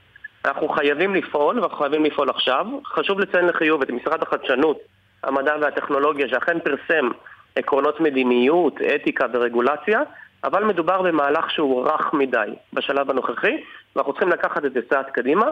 [0.46, 2.66] אנחנו חייבים לפעול, ואנחנו חייבים לפעול עכשיו.
[2.86, 4.80] חשוב לציין לחיוב את משרד החדשנות,
[5.24, 7.10] המדע והטכנולוגיה, שאכן פרסם
[7.56, 10.02] עקרונות מדיניות, אתיקה ורגולציה,
[10.44, 13.64] אבל מדובר במהלך שהוא רך מדי בשלב הנוכחי,
[13.96, 15.46] ואנחנו צריכים לקחת את זה צעד קדימה.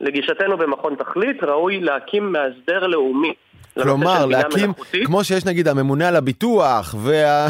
[0.00, 3.34] לגישתנו במכון תכלית ראוי להקים מאסדר לאומי
[3.82, 4.72] כלומר, להקים,
[5.04, 7.48] כמו שיש נגיד הממונה על הביטוח, וה...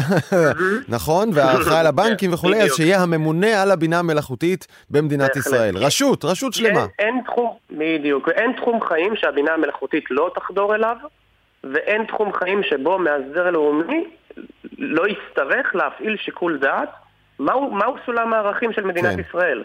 [0.95, 1.29] נכון?
[1.33, 5.77] והאחראי על הבנקים כן, וכולי, אז שיהיה הממונה על הבינה המלאכותית במדינת ישראל.
[5.77, 6.85] רשות, רשות שלמה.
[6.99, 10.95] אין תחום, בדיוק, אין תחום חיים שהבינה המלאכותית לא תחדור אליו,
[11.63, 14.03] ואין תחום חיים שבו מאסדר לאומי
[14.77, 16.89] לא יצטרך להפעיל שיקול דעת
[17.39, 19.21] מהו, מהו סולם הערכים של מדינת כן.
[19.29, 19.63] ישראל.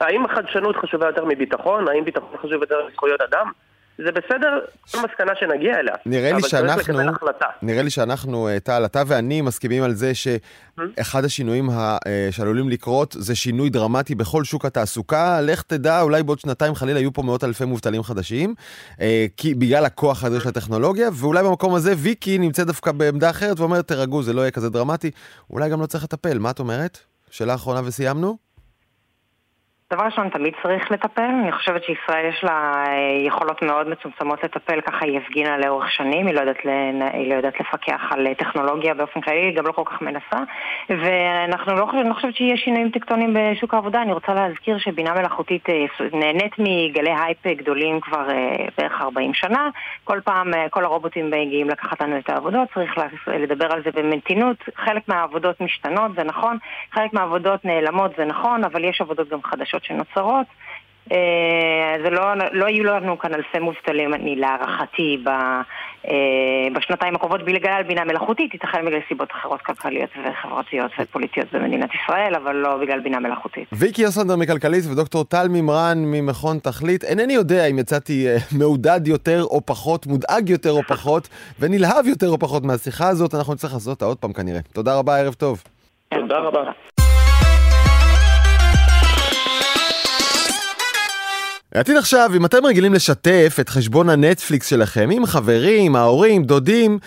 [0.00, 1.88] האם החדשנות חשובה יותר מביטחון?
[1.88, 3.50] האם ביטחון חשוב יותר מזכויות אדם?
[3.98, 5.94] זה בסדר, זו מסקנה שנגיע אליה.
[6.06, 6.98] נראה לי שאנחנו,
[7.62, 11.98] נראה לי שאנחנו, אה, טל, אתה ואני מסכימים על זה שאחד השינויים אה,
[12.30, 15.40] שעלולים לקרות זה שינוי דרמטי בכל שוק התעסוקה.
[15.40, 18.54] לך תדע, אולי בעוד שנתיים חלילה יהיו פה מאות אלפי מובטלים חדשים,
[19.00, 23.60] אה, כי בגלל הכוח הזה של הטכנולוגיה, ואולי במקום הזה ויקי נמצאת דווקא בעמדה אחרת
[23.60, 25.10] ואומרת, תירגעו, זה לא יהיה כזה דרמטי,
[25.50, 26.38] אולי גם לא צריך לטפל.
[26.38, 26.98] מה את אומרת?
[27.30, 28.51] שאלה אחרונה וסיימנו?
[29.92, 31.22] דבר ראשון, תמיד צריך לטפל.
[31.42, 36.26] אני חושבת שישראל יש לה אה, יכולות מאוד מצומצמות לטפל, ככה היא הפגינה לאורך שנים,
[36.26, 36.56] היא לא יודעת,
[37.12, 40.38] היא לא יודעת לפקח על אה, טכנולוגיה באופן כללי, היא גם לא כל כך מנסה.
[40.88, 44.02] ואנחנו לא חושבת, לא חושבת שיהיה שינויים טקטוניים בשוק העבודה.
[44.02, 48.28] אני רוצה להזכיר שבינה מלאכותית אה, נהנית מגלי הייפ גדולים כבר
[48.78, 49.68] בערך 40 שנה.
[50.04, 54.56] כל פעם, כל הרובוטים מגיעים לקחת לנו את העבודות, צריך לדבר על זה במתינות.
[54.76, 56.58] חלק מהעבודות משתנות, זה נכון,
[56.92, 59.81] חלק מהעבודות נעלמות, זה נכון, אבל יש עבודות גם חדשות.
[59.82, 60.46] שנוצרות.
[61.12, 65.28] אה, זה לא, לא יהיו לנו כאן אלפי מובטלים, אני להערכתי, ב,
[66.08, 72.34] אה, בשנתיים הקרובות בגלל בינה מלאכותית, ייתכן בגלל סיבות אחרות כלכליות וחברתיות ופוליטיות במדינת ישראל,
[72.34, 73.68] אבל לא בגלל בינה מלאכותית.
[73.72, 79.42] ויקי יוסנדר מכלכליסט ודוקטור טל מימרן ממכון תכלית, אינני יודע אם יצאתי אה, מעודד יותר
[79.42, 81.28] או פחות, מודאג יותר או פחות,
[81.60, 84.60] ונלהב יותר או פחות מהשיחה הזאת, אנחנו נצטרך לעשות אותה עוד פעם כנראה.
[84.72, 85.62] תודה רבה, ערב טוב.
[86.14, 87.01] תודה רבה.
[91.74, 96.98] לעתיד עכשיו, אם אתם רגילים לשתף את חשבון הנטפליקס שלכם עם חברים, ההורים, דודים,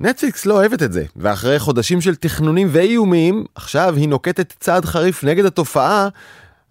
[0.00, 5.24] נטפליקס לא אוהבת את זה, ואחרי חודשים של תכנונים ואיומים, עכשיו היא נוקטת צעד חריף
[5.24, 6.08] נגד התופעה.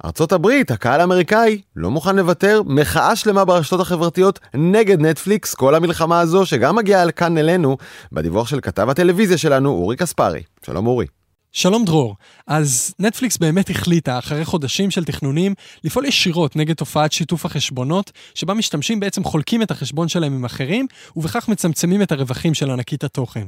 [0.06, 6.20] ארצות הברית, הקהל האמריקאי, לא מוכן לוותר, מחאה שלמה ברשתות החברתיות נגד נטפליקס, כל המלחמה
[6.20, 7.78] הזו שגם מגיעה כאן אלינו,
[8.12, 10.44] בדיווח של כתב הטלוויזיה שלנו, אורי קספרי.
[10.66, 11.21] שלום אורי.
[11.54, 12.16] שלום דרור,
[12.48, 18.54] אז נטפליקס באמת החליטה, אחרי חודשים של תכנונים, לפעול ישירות נגד תופעת שיתוף החשבונות, שבה
[18.54, 23.48] משתמשים בעצם חולקים את החשבון שלהם עם אחרים, ובכך מצמצמים את הרווחים של ענקית התוכן.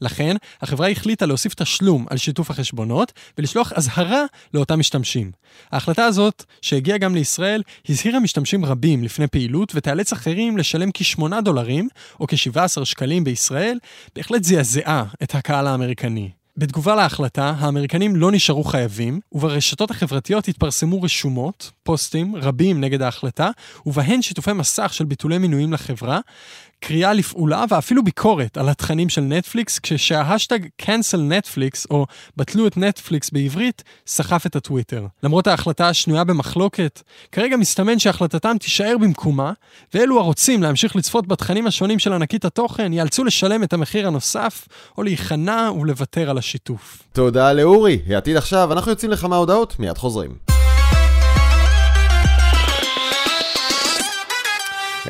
[0.00, 5.32] לכן, החברה החליטה להוסיף תשלום על שיתוף החשבונות, ולשלוח אזהרה לאותם משתמשים.
[5.72, 11.88] ההחלטה הזאת, שהגיעה גם לישראל, הזהירה משתמשים רבים לפני פעילות, ותאלץ אחרים לשלם כ-8 דולרים,
[12.20, 13.78] או כ-17 שקלים בישראל,
[14.16, 16.43] בהחלט זעזעה את הקהל האמריקני.
[16.56, 23.50] בתגובה להחלטה, האמריקנים לא נשארו חייבים, וברשתות החברתיות התפרסמו רשומות, פוסטים, רבים נגד ההחלטה,
[23.86, 26.20] ובהן שיתופי מסך של ביטולי מינויים לחברה,
[26.86, 33.30] קריאה לפעולה ואפילו ביקורת על התכנים של נטפליקס, כשההאשטג cancel Netflix, או בטלו את נטפליקס
[33.30, 35.06] בעברית, סחף את הטוויטר.
[35.22, 39.52] למרות ההחלטה השנויה במחלוקת, כרגע מסתמן שהחלטתם תישאר במקומה,
[39.94, 44.68] ואלו הרוצים להמשיך לצפות בתכנים השונים של ענקית התוכן, ייאלצו לשלם את המחיר הנוסף,
[44.98, 47.02] או להיכנע ולוותר על השיתוף.
[47.12, 47.98] תודה לאורי.
[48.08, 50.53] העתיד עכשיו, אנחנו יוצאים לכמה הודעות, מיד חוזרים.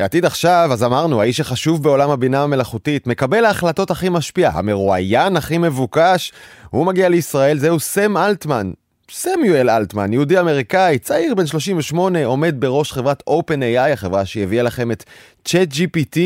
[0.03, 5.59] עתיד עכשיו, אז אמרנו, האיש החשוב בעולם הבינה המלאכותית, מקבל ההחלטות הכי משפיע, המרואיין הכי
[5.59, 6.33] מבוקש,
[6.71, 8.71] הוא מגיע לישראל, זהו סם אלטמן.
[9.11, 15.05] סמיואל אלטמן, יהודי אמריקאי, צעיר בן 38, עומד בראש חברת OpenAI, החברה שהביאה לכם את
[15.49, 16.19] ChatGPT.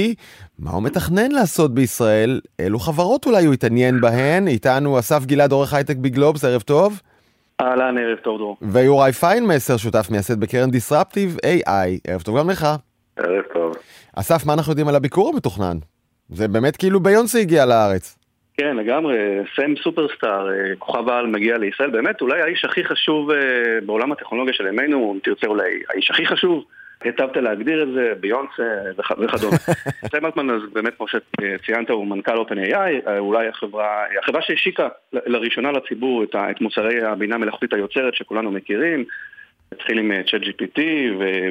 [0.59, 2.41] מה הוא מתכנן לעשות בישראל?
[2.59, 4.49] אילו חברות אולי הוא יתעניין בהן?
[4.49, 7.01] איתנו אסף גלעד, עורך הייטק בגלובס, ערב טוב.
[7.61, 8.57] אהלן, ערב טוב דרור.
[8.63, 12.69] ויוראי פיינמסר, שותף מייסד בקרן Disruptive AI, ערב טוב גם לך.
[13.19, 13.77] ערב טוב.
[14.17, 15.77] אסף, מה אנחנו יודעים על הביקור המתוכנן?
[16.29, 18.19] זה באמת כאילו ביונסה הגיע לארץ.
[18.57, 19.17] כן, לגמרי,
[19.57, 23.37] סם סופרסטאר, אה, כוכב העל מגיע לישראל, באמת אולי האיש הכי חשוב אה,
[23.87, 26.65] בעולם הטכנולוגיה של ימינו, אם תרצה אולי האיש הכי חשוב,
[27.05, 28.63] היטבת להגדיר את זה, ביונסה
[28.99, 29.57] וכדומה.
[30.13, 35.73] סם אלטמן, אז באמת כמו שציינת, הוא מנכ"ל OpenAI, אה, אולי החברה, החברה שהשיקה לראשונה
[35.73, 39.05] לציבור את, את מוצרי הבינה המלאכותית היוצרת שכולנו מכירים,
[39.73, 40.81] התחיל עם ChatGPT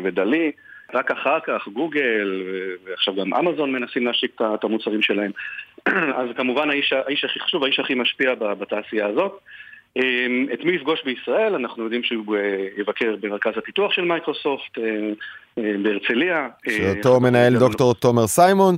[0.03, 0.51] ו DALL-E.
[0.93, 2.43] רק אחר כך גוגל
[2.85, 5.31] ועכשיו גם אמזון מנסים להשיק את המוצרים שלהם.
[6.19, 9.39] אז כמובן האיש, האיש הכי חשוב, האיש הכי משפיע בתעשייה הזאת.
[9.95, 11.55] אמ, את מי יפגוש בישראל?
[11.55, 16.47] אנחנו יודעים שהוא אה, יבקר במרכז הפיתוח של מייקרוסופט אה, בהרצליה.
[16.69, 18.75] שאותו מנהל דוקטור תומר סיימון,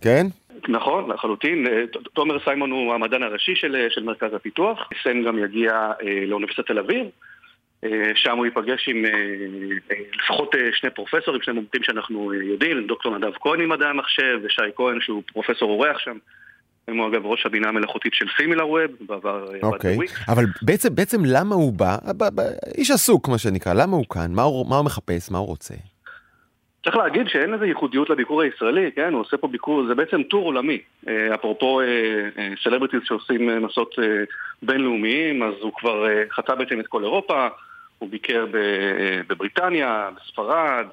[0.00, 0.26] כן?
[0.68, 1.66] נכון, לחלוטין.
[2.12, 4.88] תומר סיימון הוא המדען הראשי של, של מרכז הפיתוח.
[5.04, 5.90] סם גם יגיע
[6.26, 7.06] לאוניברסיטת תל אביב.
[8.14, 9.04] שם הוא ייפגש עם
[10.14, 15.22] לפחות שני פרופסורים, שני מומחים שאנחנו יודעים, דוקטור נדב כהן ממדעי המחשב ושי כהן שהוא
[15.32, 16.16] פרופסור אורח שם.
[16.88, 19.96] הוא אגב ראש הבינה המלאכותית של סימילר ווב, בעבר אוקיי,
[20.28, 21.96] אבל בעצם, בעצם למה הוא בא,
[22.78, 25.74] איש עסוק מה שנקרא, למה הוא כאן, מה הוא, מה הוא מחפש, מה הוא רוצה?
[26.84, 29.12] צריך להגיד שאין איזה ייחודיות לביקור הישראלי, כן?
[29.12, 30.78] הוא עושה פה ביקור, זה בעצם טור עולמי.
[31.34, 31.80] אפרופו
[32.62, 33.94] סלבריטיז שעושים מסעות
[34.62, 37.48] בינלאומיים, אז הוא כבר חצה בעצם את כל אירופה,
[38.02, 38.46] הוא ביקר
[39.28, 40.86] בבריטניה, בספרד,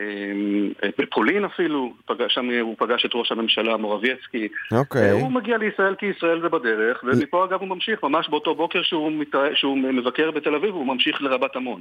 [0.00, 1.92] אה, בפולין אפילו,
[2.28, 4.48] שם הוא פגש את ראש הממשלה מורבייצקי.
[4.72, 5.10] אוקיי.
[5.10, 9.12] הוא מגיע לישראל כי ישראל זה בדרך, ומפה אגב הוא ממשיך, ממש באותו בוקר שהוא,
[9.12, 9.48] מתרא...
[9.54, 11.80] שהוא מבקר בתל אביב, הוא ממשיך לרבת עמון.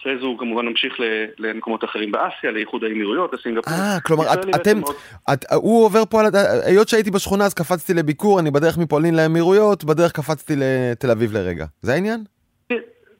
[0.00, 0.94] אחרי זה הוא כמובן ממשיך
[1.38, 3.72] למקומות אחרים באסיה, לאיחוד האמירויות, לסינגפור.
[3.72, 4.94] אה, כלומר, את, אתם, מאוד...
[5.32, 6.26] את, הוא עובר פה על...
[6.66, 11.66] היות שהייתי בשכונה אז קפצתי לביקור, אני בדרך מפולין לאמירויות, בדרך קפצתי לתל אביב לרגע.
[11.82, 12.37] זה העניין?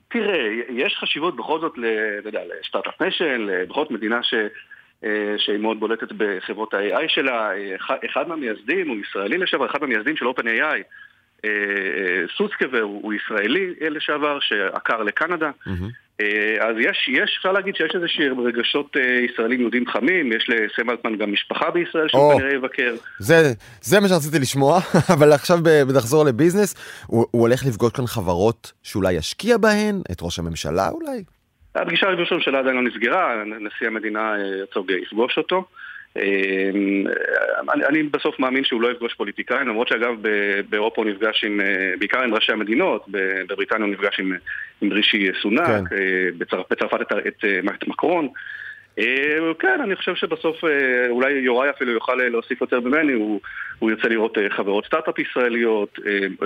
[0.09, 1.73] תראה, יש חשיבות בכל זאת,
[2.24, 4.35] ל Start-Up Nation, בכל זאת מדינה ש...
[5.05, 7.51] אה, שהיא מאוד בולטת בחברות ה-AI שלה,
[8.07, 10.83] אחד מהמייסדים הוא ישראלי לשעבר, אחד מהמייסדים של OpenAI,
[11.44, 15.51] אה, אה, סוצקבר הוא ישראלי לשעבר שעקר לקנדה.
[15.51, 16.08] Mm-hmm.
[16.20, 20.48] אה, אז יש, יש, אפשר להגיד שיש איזה שהם רגשות אה, ישראלים יהודים חמים, יש
[20.48, 22.94] לסם אלטמן גם משפחה בישראל שהוא כנראה יבקר.
[23.18, 23.35] זה,
[23.81, 24.78] זה מה שרציתי לשמוע,
[25.14, 25.59] אבל עכשיו
[25.94, 31.22] נחזור לביזנס, הוא, הוא הולך לפגוש כאן חברות שאולי ישקיע בהן, את ראש הממשלה אולי?
[31.74, 35.64] הפגישה עם ראש הממשלה עדיין לא נסגרה, נשיא המדינה יצוג יפגוש אותו.
[36.16, 37.05] אמ,
[37.75, 40.14] אני, אני בסוף מאמין שהוא לא יפגוש פוליטיקאים, למרות שאגב
[40.68, 44.33] באירופה הוא נפגש עם, אה, בעיקר עם ראשי המדינות, בבריטניה הוא נפגש עם,
[44.81, 45.97] עם רישי סונאק, כן.
[45.97, 47.44] אה, בצר, בצרפת את, את,
[47.75, 48.29] את מקרון.
[48.99, 50.57] אה, כן, אני חושב שבסוף
[51.09, 53.40] אולי יוראי אפילו יוכל להוסיף יותר ממני, הוא,
[53.79, 55.99] הוא ירצה לראות חברות סטארט-אפ ישראליות,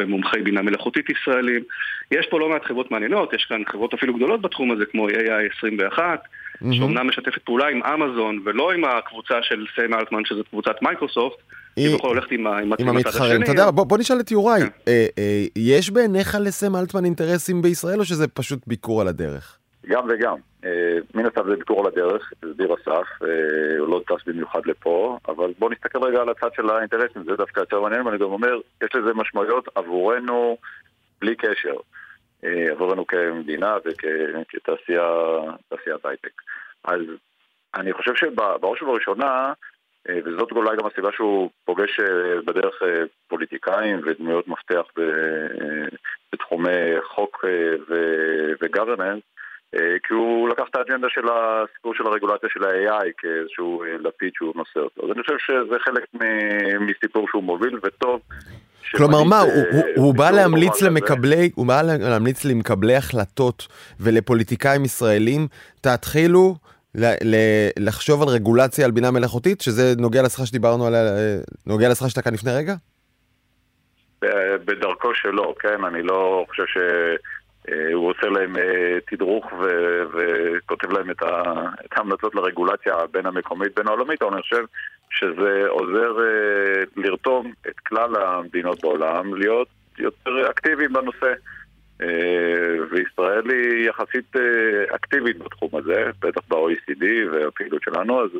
[0.06, 1.62] מומחי בינה מלאכותית ישראלים.
[2.10, 5.56] יש פה לא מעט חברות מעניינות, יש כאן חברות אפילו גדולות בתחום הזה כמו AI
[5.58, 6.20] 21.
[6.62, 6.74] Mm-hmm.
[6.74, 11.36] שאומנם משתפת פעולה עם אמזון ולא עם הקבוצה של סם אלטמן שזאת קבוצת מייקרוסופט,
[11.76, 13.42] היא בכל הולכת עם, עם, עם המתחרים.
[13.42, 14.68] אתה יודע, בוא, בוא נשאל את יוראי, כן.
[14.88, 19.58] אה, אה, יש בעיניך לסם אלטמן אינטרסים בישראל או שזה פשוט ביקור על הדרך?
[19.86, 20.36] גם וגם.
[20.64, 25.18] אה, מן הסתם זה ביקור על הדרך, הסביר אסף, אה, הוא לא טס במיוחד לפה,
[25.28, 28.58] אבל בוא נסתכל רגע על הצד של האינטרסים, זה דווקא יותר מעניין, ואני גם אומר,
[28.82, 30.56] יש לזה משמעויות עבורנו
[31.20, 31.74] בלי קשר.
[32.44, 35.04] אה, עבורנו כמדינה וכתעשיית
[36.04, 36.42] הייטק.
[36.84, 37.00] אז
[37.74, 39.52] אני חושב שבראש ובראשונה,
[40.08, 42.82] אה, וזאת אולי גם הסיבה שהוא פוגש אה, בדרך
[43.28, 44.82] פוליטיקאים ודמויות מפתח
[46.32, 47.44] בתחומי חוק
[48.60, 49.22] וגוורננס,
[50.02, 54.80] כי הוא לקח את האג'נדה של הסיפור של הרגולציה של ה-AI כאיזשהו לפיד שהוא נושא
[54.80, 55.04] אותו.
[55.04, 56.04] אז אני חושב שזה חלק
[56.80, 58.20] מסיפור שהוא מוביל וטוב
[58.96, 59.42] כלומר מה,
[59.96, 63.68] הוא בא להמליץ למקבלי, הוא בא להמליץ למקבלי החלטות
[64.00, 65.48] ולפוליטיקאים ישראלים,
[65.80, 66.56] תתחילו
[67.78, 71.02] לחשוב על רגולציה על בינה מלאכותית, שזה נוגע לשיחה שדיברנו עליה,
[71.66, 72.74] נוגע לשיחה שהייתה כאן לפני רגע?
[74.64, 76.78] בדרכו שלו, כן, אני לא חושב ש...
[77.68, 79.52] אה, הוא עושה להם אה, תדרוך
[80.12, 81.22] וכותב להם את
[81.96, 84.64] ההמלצות לרגולציה בין המקומית בין העולמית, אבל אני חושב
[85.10, 91.32] שזה עוזר אה, לרתום את כלל המדינות בעולם להיות יותר אקטיביים בנושא.
[92.90, 94.36] וישראל היא יחסית
[94.94, 98.30] אקטיבית בתחום הזה, בטח ב-OECD והפעילות שלנו, אז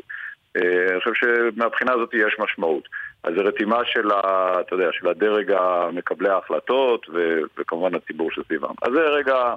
[0.55, 2.87] אני חושב שמבחינה הזאת יש משמעות.
[3.23, 8.73] אז זו רתימה של, ה, אתה יודע, של הדרג המקבלי ההחלטות ו, וכמובן הציבור שסביבם.
[8.81, 9.55] אז זה רגע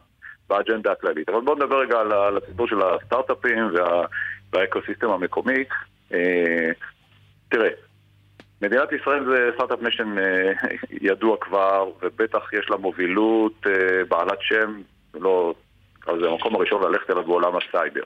[0.49, 1.29] באג'נדה הכללית.
[1.29, 4.07] אבל בואו נדבר רגע על, על הסיפור של הסטארט-אפים וה,
[4.53, 5.65] והאקוסיסטם המקומי.
[6.13, 6.71] אה,
[7.49, 7.71] תראה,
[8.63, 10.53] מדינת ישראל זה סטארט-אפ נשן אה,
[11.11, 14.81] ידוע כבר, ובטח יש לה מובילות אה, בעלת שם,
[15.15, 15.55] לא,
[16.21, 18.03] זה המקום הראשון ללכת אליו בעולם הסייבר.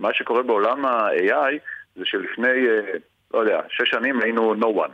[0.00, 1.54] מה שקורה בעולם ה-AI
[1.96, 2.66] זה שלפני...
[3.34, 4.92] לא יודע, שש שנים היינו no one.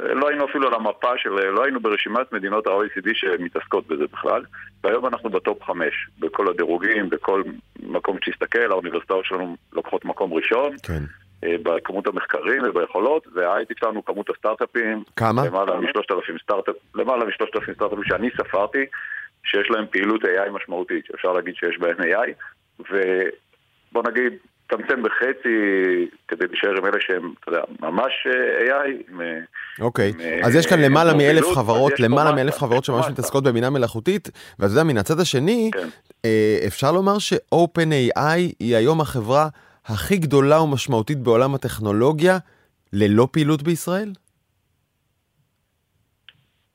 [0.00, 4.44] לא היינו אפילו על המפה של, לא היינו ברשימת מדינות ה-OECD שמתעסקות בזה בכלל,
[4.84, 7.42] והיום אנחנו ב top חמש, בכל הדירוגים, בכל
[7.82, 10.76] מקום שתסתכל, האוניברסיטאות שלנו לוקחות מקום ראשון.
[10.82, 11.02] כן.
[11.44, 15.46] אה, בכמות המחקרים וביכולות, וההייטק שלנו, כמות הסטארט-אפים, כמה?
[15.46, 18.84] למעלה משלושת אלפים סטארט-אפים, למעלה משלושת אלפים סטארט-אפים שאני ספרתי,
[19.44, 22.30] שיש להם פעילות AI משמעותית, שאפשר להגיד שיש בהם AI,
[22.80, 24.32] ובוא נגיד,
[24.76, 25.56] להצטמצם בחצי
[26.28, 28.12] כדי להישאר עם אלה שהם, אתה יודע, ממש
[28.60, 28.90] AI.
[29.08, 29.20] עם,
[29.80, 34.30] אוקיי, עם, אז יש כאן למעלה מאלף חברות, למעלה מאלף חברות שממש מתעסקות בבינה מלאכותית,
[34.58, 35.88] ואתה יודע, מן הצד השני, כן.
[36.66, 39.48] אפשר לומר ש-OpenAI היא היום החברה
[39.86, 42.38] הכי גדולה ומשמעותית בעולם הטכנולוגיה
[42.92, 44.08] ללא פעילות בישראל?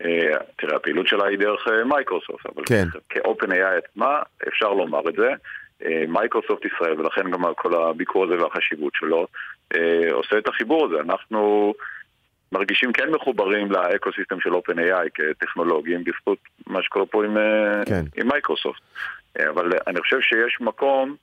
[0.05, 2.87] אה, תראה, הפעילות שלה היא דרך אה, מייקרוסופט, אבל כן.
[3.09, 5.29] כ-OpenAI עצמה אפשר לומר את זה.
[5.85, 9.27] אה, מייקרוסופט ישראל, ולכן גם כל הביקור הזה והחשיבות שלו,
[10.11, 10.99] עושה את החיבור הזה.
[10.99, 11.73] אנחנו
[12.51, 16.37] מרגישים כן מחוברים ל ecosystem של OpenAI כטכנולוגים, בזכות
[16.67, 17.37] מה שקורה פה עם,
[17.85, 18.03] כן.
[18.15, 18.81] עם מייקרוסופט.
[19.49, 21.15] אבל אני חושב שיש מקום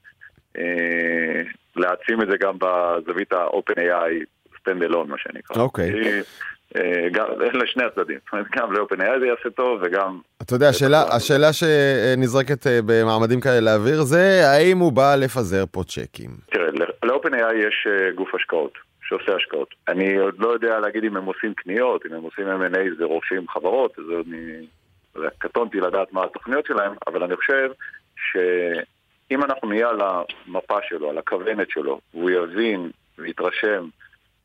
[1.77, 4.25] להעצים את זה גם בזווית ה-OpenAI
[4.67, 5.63] stand alone, מה שנקרא.
[5.63, 5.91] אוקיי.
[5.91, 6.21] אה,
[7.13, 10.21] גם לשני הצדדים, זאת אומרת גם ל-OpenAI זה יעשה טוב וגם...
[10.43, 15.83] אתה יודע, השאלה, השאלה שנזרקת אה, במעמדים כאלה לאוויר זה האם הוא בא לפזר פה
[15.85, 16.31] צ'קים.
[16.51, 16.71] תראה,
[17.05, 18.73] ל-OpenAI יש אה, גוף השקעות.
[19.09, 19.75] שעושה השקעות.
[19.89, 23.49] אני עוד לא יודע להגיד אם הם עושים קניות, אם הם עושים M&A זה רוכשים
[23.49, 24.67] חברות, אז אני
[25.39, 27.71] קטונתי לדעת מה התוכניות שלהם, אבל אני חושב
[28.31, 33.89] שאם אנחנו נהיה על המפה שלו, על הכוונת שלו, והוא יבין ויתרשם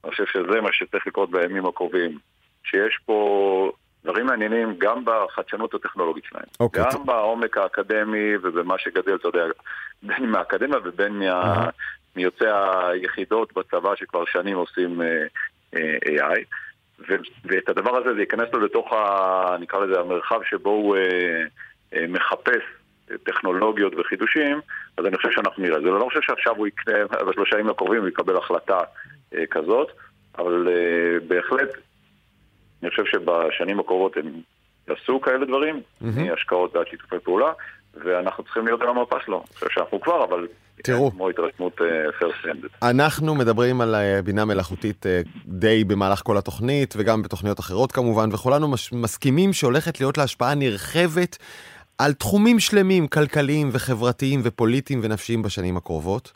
[0.03, 2.17] אני חושב שזה מה שצריך לקרות בימים הקרובים.
[2.63, 3.71] שיש פה
[4.03, 6.43] דברים מעניינים גם בחדשנות הטכנולוגית שלהם.
[6.43, 6.59] Okay.
[6.59, 9.45] אוקיי, גם בעומק האקדמי ובמה שגדל, אתה יודע,
[10.03, 11.69] בין מהאקדמיה ובין מה...
[12.15, 15.05] מיוצאי היחידות בצבא שכבר שנים עושים uh,
[15.75, 16.39] uh, AI.
[16.99, 21.97] ו- ואת הדבר הזה, זה ייכנס לו לתוך, ה, נקרא לזה, המרחב שבו הוא uh,
[22.07, 22.63] מחפש
[23.23, 24.59] טכנולוגיות וחידושים,
[24.97, 25.81] אז אני חושב שאנחנו נראה.
[25.81, 26.93] זה לא חושב שעכשיו הוא יקנה,
[27.29, 28.79] בשלושה ימים הקרובים הוא יקבל החלטה
[29.33, 29.87] אה, כזאת,
[30.37, 31.69] אבל אה, בהחלט,
[32.83, 34.31] אני חושב שבשנים הקרובות הם
[34.87, 36.33] יעשו כאלה דברים, mm-hmm.
[36.33, 37.51] השקעות ועד שיתופי פעולה,
[37.93, 39.37] ואנחנו צריכים להיות על המפה שלו.
[39.37, 40.47] אני חושב שאנחנו כבר, אבל...
[40.83, 41.75] תראו, כמו התרשמות
[42.19, 45.05] פרסט uh, אנחנו מדברים על בינה מלאכותית
[45.45, 51.37] די במהלך כל התוכנית, וגם בתוכניות אחרות כמובן, וכולנו מסכימים שהולכת להיות לה השפעה נרחבת
[52.05, 56.31] על תחומים שלמים, כלכליים וחברתיים ופוליטיים ונפשיים בשנים הקרובות.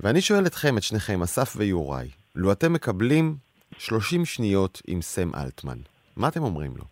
[0.00, 3.34] ואני שואל אתכם, את שניכם, אסף ויוראי, לו אתם מקבלים
[3.78, 5.78] 30 שניות עם סם אלטמן,
[6.16, 6.84] מה אתם אומרים לו?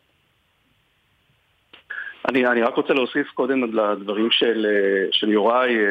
[2.29, 4.67] אני, אני רק רוצה להוסיף קודם לדברים של,
[5.13, 5.83] של יוראי אה,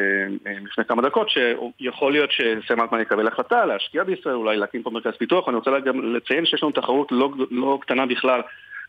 [0.48, 4.90] אה, לפני כמה דקות, שיכול להיות שסם אלטמן יקבל החלטה להשקיע בישראל, אולי להקים פה
[4.90, 8.42] מרכז פיתוח, אני רוצה גם לציין שיש לנו תחרות לא, לא קטנה בכלל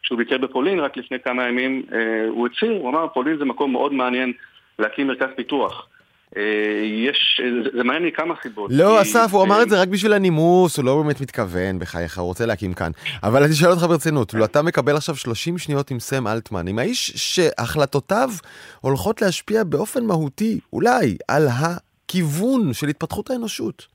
[0.04, 3.72] כשהוא ביקר בפולין, רק לפני כמה ימים אה, הוא הצהיר, הוא אמר, פולין זה מקום
[3.72, 4.32] מאוד מעניין
[4.78, 5.88] להקים מרכז פיתוח.
[6.36, 6.42] אה,
[6.84, 7.40] יש,
[7.76, 8.70] זה מעניין מכמה סיבות.
[8.74, 12.26] לא, אסף, הוא אמר את זה רק בשביל הנימוס, הוא לא באמת מתכוון, בחייך, הוא
[12.26, 12.90] רוצה להקים כאן.
[13.22, 16.78] אבל אני שואל אותך ברצינות, לו אתה מקבל עכשיו 30 שניות עם סם אלטמן, עם
[16.78, 18.30] האיש שהחלטותיו
[18.80, 23.86] הולכות להשפיע באופן מהותי, אולי, על הכיוון של התפתחות האנושות,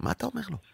[0.00, 0.67] מה אתה אומר לו?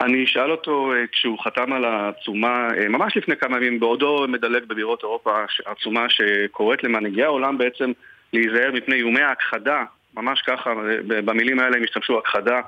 [0.00, 4.64] אני אשאל אותו אה, כשהוא חתם על העצומה, אה, ממש לפני כמה ימים, בעודו מדלג
[4.68, 5.30] בבירות אירופה,
[5.66, 7.92] עצומה שקוראת למנהיגי העולם בעצם
[8.32, 9.84] להיזהר מפני איומי ההכחדה
[10.14, 10.70] ממש ככה,
[11.06, 12.60] במילים האלה הם השתמשו הכחדה.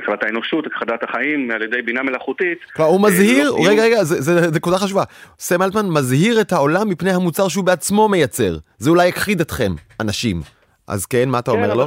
[0.00, 2.58] הכחדת אה, האנושות, הכחדת החיים על ידי בינה מלאכותית.
[2.76, 5.02] כלומר, הוא מזהיר, לא רגע, רגע, זה נקודה חשובה.
[5.38, 8.56] סם אלטמן מזהיר את העולם מפני המוצר שהוא בעצמו מייצר.
[8.78, 10.40] זה אולי יכחיד אתכם, אנשים.
[10.88, 11.86] אז כן, מה אתה כן, אומר לו?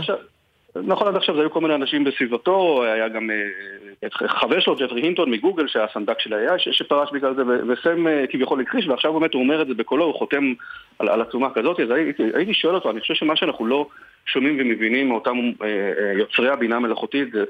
[0.83, 5.31] נכון, עד עכשיו היו כל מיני אנשים בסביבתו, היה גם אה, חבר שלו, ג'פרי הינטון
[5.31, 9.43] מגוגל, שהיה סנדק של ה-AI, שפרש בגלל זה, וסם אה, כביכול הכחיש, ועכשיו באמת הוא
[9.43, 10.53] אומר את זה בקולו, הוא חותם
[10.99, 13.87] על, על עצומה כזאת, אז הייתי, הייתי שואל אותו, אני חושב שמה שאנחנו לא
[14.25, 17.43] שומעים ומבינים מאותם אה, יוצרי הבינה המלאכותית, זה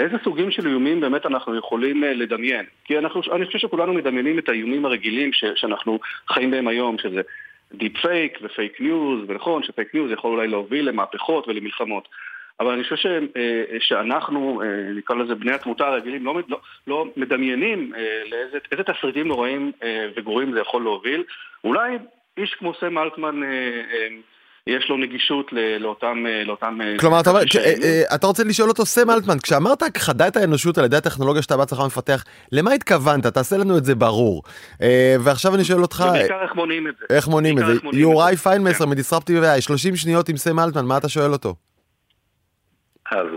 [0.00, 2.64] איזה סוגים של איומים באמת אנחנו יכולים לדמיין?
[2.84, 7.20] כי אנחנו, אני חושב שכולנו מדמיינים את האיומים הרגילים ש, שאנחנו חיים בהם היום, שזה
[7.74, 12.08] דיפ פייק ופייק ניוז, ונכון שפייק ניוז יכול אולי להוביל למהפכות ולמלחמות.
[12.60, 17.06] אבל אני חושב ש, אה, שאנחנו, אה, נקרא לזה בני התמותה הרגילים, לא, לא, לא
[17.16, 19.72] מדמיינים אה, לאיזה תסריטים נוראים
[20.16, 21.24] וגרועים זה יכול להוביל.
[21.64, 21.98] אולי
[22.38, 23.40] איש כמו סם אלטמן
[24.66, 26.24] יש לו נגישות לאותם...
[26.46, 27.42] לאותם כלומר, אתה, אומר,
[28.14, 31.80] אתה רוצה לשאול אותו, סם אלטמן, כשאמרת הכחדה את האנושות על ידי הטכנולוגיה שאתה בעצמך
[31.86, 33.26] מפתח, למה התכוונת?
[33.26, 34.42] תעשה לנו את זה ברור.
[35.20, 36.04] ועכשיו אני שואל אותך...
[36.08, 37.16] ובעיקר איך מונעים את זה.
[37.16, 37.72] איך מונעים את זה?
[37.92, 38.90] יוראי פיינמסר כן.
[38.90, 41.54] מדיסרפטיב 30 שניות עם סם אלטמן, מה אתה שואל אותו?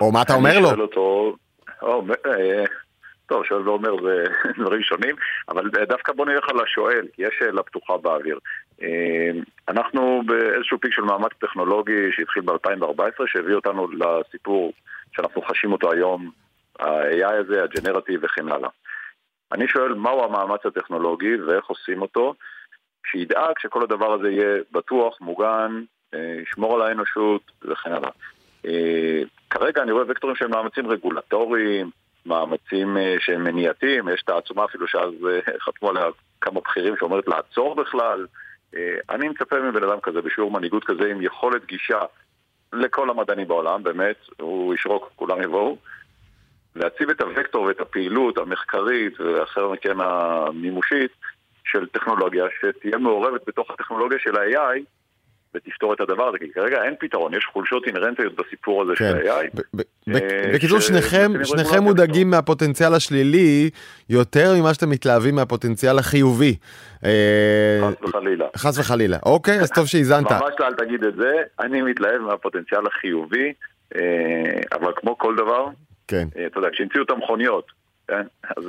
[0.02, 0.82] או מה אתה אומר לו?
[0.82, 1.36] אותו,
[1.82, 2.66] או, אה,
[3.26, 4.24] טוב, שואל ואומר זה
[4.62, 5.16] דברים שונים,
[5.50, 8.40] אבל דווקא בוא נלך על השואל, כי יש שאלה פתוחה באוויר.
[8.82, 9.32] אה,
[9.68, 14.74] אנחנו באיזשהו פיק של מאמץ טכנולוגי שהתחיל ב-2014, שהביא אותנו לסיפור
[15.16, 16.32] שאנחנו חשים אותו היום,
[16.80, 18.70] ה-AI הזה, הג'נרטיב וכן הלאה.
[19.52, 22.34] אני שואל, מהו המאמץ הטכנולוגי ואיך עושים אותו,
[23.12, 25.84] שידאג שכל הדבר הזה יהיה בטוח, מוגן,
[26.14, 28.10] אה, ישמור על האנושות וכן הלאה.
[28.68, 31.90] אה, כרגע אני רואה וקטורים שהם מאמצים רגולטוריים,
[32.26, 36.06] מאמצים אה, שהם מניעתיים, יש את העצומה אפילו שאז אה, חתמו עליה
[36.42, 38.26] כמה בכירים שאומרת לעצור בכלל.
[39.10, 42.00] אני מצפה מבן אדם כזה, בשיעור מנהיגות כזה, עם יכולת גישה
[42.74, 45.78] לכל המדענים בעולם, באמת, הוא ישרוק, כולם יבואו.
[46.76, 51.12] להציב את הוקטור ואת הפעילות המחקרית ואחר מכן המימושית
[51.66, 54.80] של טכנולוגיה שתהיה מעורבת בתוך הטכנולוגיה של ה-AI
[55.56, 59.12] ותפתור את הדבר הזה, כי כרגע אין פתרון, יש חולשות אינהרנטיות בסיפור הזה כן.
[59.24, 59.30] של
[59.74, 62.30] ב- אה, בקיצור, שניכם, שניכם מודאגים.
[62.30, 63.70] מהפוטנציאל השלילי
[64.10, 66.56] יותר ממה שאתם מתלהבים מהפוטנציאל החיובי.
[67.06, 67.12] אה,
[67.82, 68.46] חס וחלילה.
[68.58, 69.18] חס וחלילה.
[69.26, 70.32] אוקיי, אז טוב שהאזנת.
[70.32, 73.54] ממש לא, אל תגיד את זה, אני מתלהב מהפוטנציאל החיובי,
[73.96, 74.02] אה,
[74.74, 75.68] אבל כמו כל דבר,
[76.08, 76.28] כן.
[76.46, 77.72] אתה יודע, כשהמציאו את המכוניות,
[78.08, 78.22] כן?
[78.58, 78.64] אז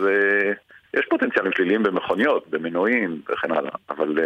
[0.94, 4.18] יש פוטנציאלים שליליים במכוניות, במנועים וכן הלאה, אבל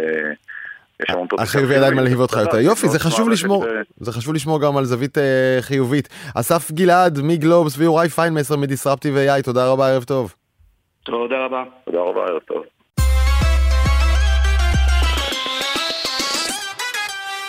[1.03, 2.59] יש המון פוטנציאל החיובי עדיין מלהיב אותך יותר.
[2.59, 3.65] יופי, זה חשוב לשמור,
[3.97, 6.09] זה חשוב לשמור גם על זווית אה, חיובית.
[6.35, 10.33] אסף גלעד מגלובס ויוראי פיינמסר מדיסרפטיב AI, תודה רבה, ערב טוב.
[11.03, 11.63] תודה רבה.
[11.85, 12.63] תודה רבה, ערב טוב.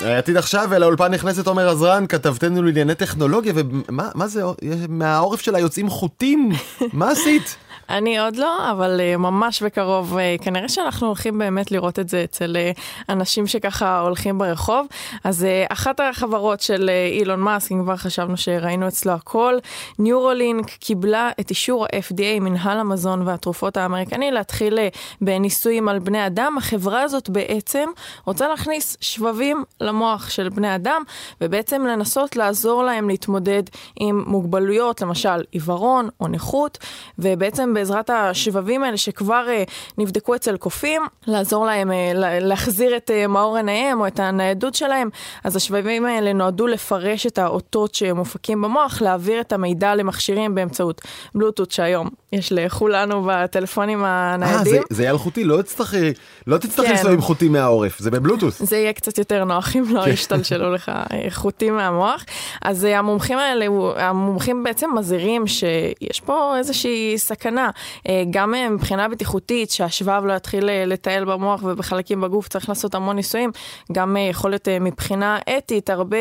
[0.05, 4.43] עתיד עכשיו, לאולפן נכנסת עומר עזרן, כתבתנו לענייני טכנולוגיה, ומה מה זה,
[4.89, 6.49] מהעורף שלה יוצאים חוטים?
[6.93, 7.57] מה עשית?
[7.93, 12.25] אני עוד לא, אבל uh, ממש בקרוב, uh, כנראה שאנחנו הולכים באמת לראות את זה
[12.25, 14.87] אצל uh, אנשים שככה הולכים ברחוב.
[15.25, 19.55] אז אחת החברות של אילון מאסק, אם כבר חשבנו שראינו אצלו הכל,
[19.99, 24.79] ניורולינק קיבלה את אישור ה-FDA, מנהל המזון והתרופות האמריקני, להתחיל
[25.21, 26.55] בניסויים על בני אדם.
[26.59, 27.89] החברה הזאת בעצם
[28.27, 31.03] רוצה להכניס שבבים למוח של בני אדם,
[31.41, 33.63] ובעצם לנסות לעזור להם להתמודד
[33.97, 36.79] עם מוגבלויות, למשל עיוורון או נכות,
[37.19, 41.95] ובעצם בעזרת השבבים האלה שכבר uh, נבדקו אצל קופים, לעזור להם uh,
[42.41, 45.09] להחזיר את uh, מאור עיניהם או את הניידות שלהם.
[45.45, 51.01] אז השבבים האלה נועדו לפרש את האותות שמופקים במוח, להעביר את המידע למכשירים באמצעות
[51.35, 54.83] בלוטות שהיום יש לכולנו בטלפונים אה, זה- הניידים.
[54.91, 56.13] זה יהיה אלחוטי, לא תצטרכי
[56.47, 56.95] לא תצטרכי כן.
[56.97, 58.63] לנסוע עם חוטים מהעורף, זה בבלוטוס.
[58.63, 62.25] זה יהיה קצת יותר נוח אם לא ישתלשלו לך אה, חוטים מהמוח.
[62.63, 63.67] אז אה, המומחים האלה,
[63.97, 67.62] המומחים בעצם מזהירים שיש פה איזושהי סכנה,
[68.09, 72.95] אה, גם אה, מבחינה בטיחותית, שהשבב לא יתחיל אה, לטייל במוח ובחלקים בגוף, צריך לעשות
[72.95, 73.51] המון ניסויים,
[73.93, 76.17] גם יכול להיות מבחינה אתית, הרבה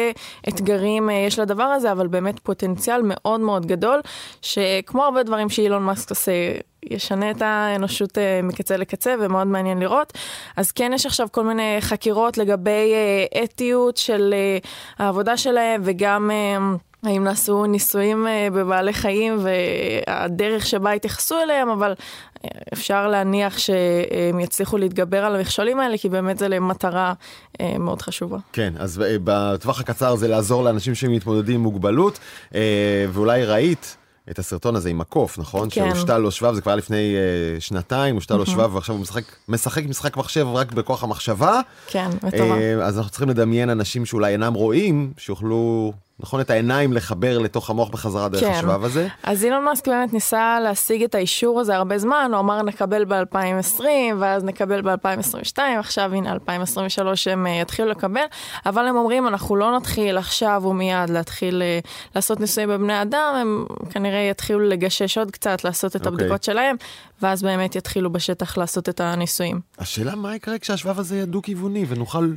[0.50, 4.02] אתגרים יש לדבר הזה, אבל באמת פוטנציאל מאוד מאוד גדול,
[4.42, 6.32] שכמו הרבה דברים שאילון מאסק עושה,
[6.84, 10.14] ישנה את האנושות מקצה לקצה ומאוד מעניין לראות.
[10.58, 12.94] אז כן יש עכשיו כל מיני חקירות לגבי
[13.44, 14.34] אתיות של
[15.00, 16.32] העבודה שלהם וגם...
[17.04, 21.94] האם נעשו ניסויים אה, בבעלי חיים והדרך שבה התייחסו אליהם, אבל
[22.46, 27.14] אה, אפשר להניח שהם יצליחו להתגבר על המכשולים האלה, כי באמת זה למטרה
[27.62, 28.38] אה, מאוד חשובה.
[28.54, 32.20] כן, אז בטווח הקצר זה לעזור לאנשים שמתמודדים עם מוגבלות,
[33.14, 33.98] ואולי ראית
[34.30, 35.68] את הסרטון הזה עם הקוף, נכון?
[35.72, 35.90] כן.
[35.90, 39.84] שהושתל לו שבב, זה כבר לפני אה, שנתיים, הושתל לו שבב, ועכשיו הוא משחק, משחק
[39.86, 41.60] משחק מחשב רק בכוח המחשבה.
[41.88, 42.52] כן, מטורף.
[42.52, 47.70] אה, אז אנחנו צריכים לדמיין אנשים שאולי אינם רואים, שיוכלו, נכון, את העיניים לחבר לתוך
[47.70, 48.52] המוח בחזרה דרך כן.
[48.52, 49.08] השבב הזה.
[49.24, 53.84] אז אילון מאסק באמת ניסה להשיג את האישור הזה הרבה זמן, הוא אמר נקבל ב-2020,
[54.20, 58.22] ואז נקבל ב-2022, עכשיו הנה 2023 הם אה, יתחילו לקבל,
[58.66, 61.80] אבל הם אומרים אנחנו לא נתחיל עכשיו ומיד להתחיל אה,
[62.16, 66.14] לעשות ניסויים בבני אדם, הם כנראה יתחילו לגשש עוד קצת, לעשות את אוקיי.
[66.14, 66.76] הבדיקות שלהם,
[67.22, 69.60] ואז באמת יתחילו בשטח לעשות את הניסויים.
[69.80, 72.32] השאלה מה יקרה כשהשבב הזה יהיה דו-כיווני ונוכל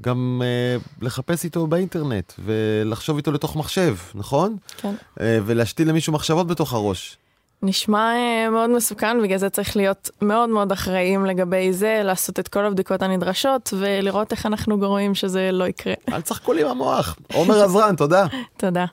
[0.00, 4.56] גם אה, לחפש איתו באינטרנט ולחשוב איתו לתוך מחשב, נכון?
[4.76, 4.94] כן.
[5.20, 7.18] אה, ולהשתיל למישהו מחשבות בתוך הראש.
[7.62, 12.48] נשמע אה, מאוד מסוכן, בגלל זה צריך להיות מאוד מאוד אחראים לגבי זה, לעשות את
[12.48, 15.94] כל הבדיקות הנדרשות ולראות איך אנחנו גורמים שזה לא יקרה.
[16.12, 17.16] אל תשחקו לי עם המוח.
[17.32, 18.26] עומר עזרן, תודה.
[18.56, 18.84] תודה.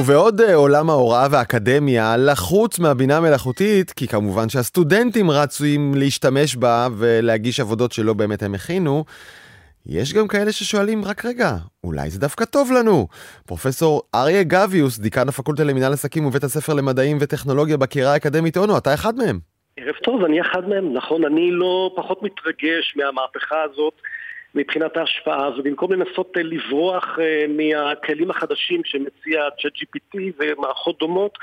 [0.00, 7.60] ובעוד אה, עולם ההוראה והאקדמיה לחוץ מהבינה המלאכותית, כי כמובן שהסטודנטים רצויים להשתמש בה ולהגיש
[7.60, 9.04] עבודות שלא באמת הם הכינו,
[9.86, 13.06] יש גם כאלה ששואלים, רק רגע, אולי זה דווקא טוב לנו.
[13.46, 18.94] פרופסור אריה גביוס, דיקן הפקולטה למינהל עסקים ובית הספר למדעים וטכנולוגיה בקהילה האקדמית אונו, אתה
[18.94, 19.38] אחד מהם.
[19.76, 23.94] ערב טוב, אני אחד מהם, נכון, אני לא פחות מתרגש מהמהפכה הזאת
[24.54, 31.38] מבחינת ההשפעה, ובמקום לנסות אה, לברוח אה, מהכלים החדשים שמציע ChatGPT ומערכות דומות,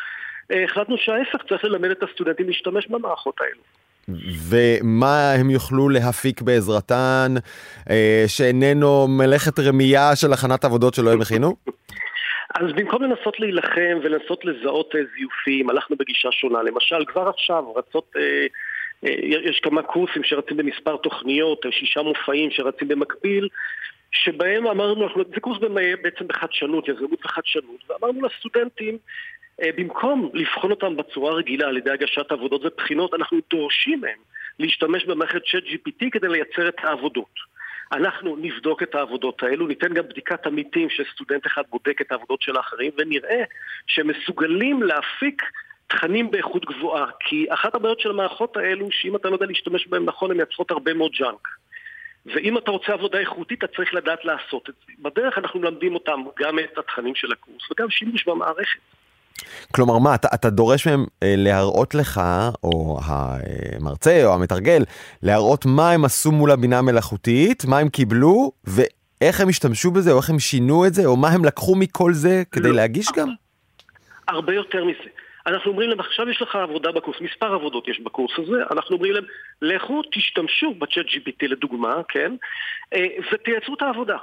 [0.51, 3.61] אה, החלטנו שההפך, צריך ללמד את הסטודנטים להשתמש במערכות האלו.
[4.49, 7.33] ומה הם יוכלו להפיק בעזרתן,
[7.89, 11.55] אה, שאיננו מלאכת רמייה של הכנת עבודות שלא הם הכינו?
[12.59, 16.63] אז במקום לנסות להילחם ולנסות לזהות זיופים, הלכנו בגישה שונה.
[16.63, 18.47] למשל, כבר עכשיו רצות אה,
[19.03, 23.47] יש כמה קורסים שרצים במספר תוכניות, שישה מופעים שרצים במקביל,
[24.11, 25.57] שבהם אמרנו, זה קורס
[26.03, 28.97] בעצם בחדשנות, יזמות וחדשנות, ואמרנו לסטודנטים,
[29.61, 34.19] במקום לבחון אותם בצורה רגילה על ידי הגשת עבודות ובחינות, אנחנו דורשים מהם
[34.59, 37.49] להשתמש במערכת צ'אט GPT כדי לייצר את העבודות.
[37.91, 42.57] אנחנו נבדוק את העבודות האלו, ניתן גם בדיקת עמיתים שסטודנט אחד בודק את העבודות של
[42.57, 43.43] האחרים, ונראה
[43.87, 45.41] שהם מסוגלים להפיק
[45.89, 47.05] תכנים באיכות גבוהה.
[47.19, 50.71] כי אחת הבעיות של המערכות האלו, שאם אתה לא יודע להשתמש בהן נכון, הן מייצרות
[50.71, 51.47] הרבה מאוד ג'אנק.
[52.25, 54.93] ואם אתה רוצה עבודה איכותית, אתה צריך לדעת לעשות את זה.
[54.99, 58.79] בדרך אנחנו מלמדים אותם גם את התכנים של הקורס וגם שימוש במערכת.
[59.71, 62.21] כלומר, מה, אתה, אתה דורש מהם אה, להראות לך,
[62.63, 64.83] או המרצה או המתרגל,
[65.23, 70.17] להראות מה הם עשו מול הבינה המלאכותית, מה הם קיבלו, ואיך הם השתמשו בזה, או
[70.17, 72.75] איך הם שינו את זה, או מה הם לקחו מכל זה כדי לא.
[72.75, 73.29] להגיש גם?
[74.27, 75.09] הרבה יותר מזה.
[75.49, 79.13] אנחנו אומרים להם, עכשיו יש לך עבודה בקורס, מספר עבודות יש בקורס הזה, אנחנו אומרים
[79.13, 79.23] להם,
[79.61, 82.31] לכו תשתמשו בצ'אט GPT לדוגמה, כן,
[82.93, 84.17] אה, ותייצרו את העבודה.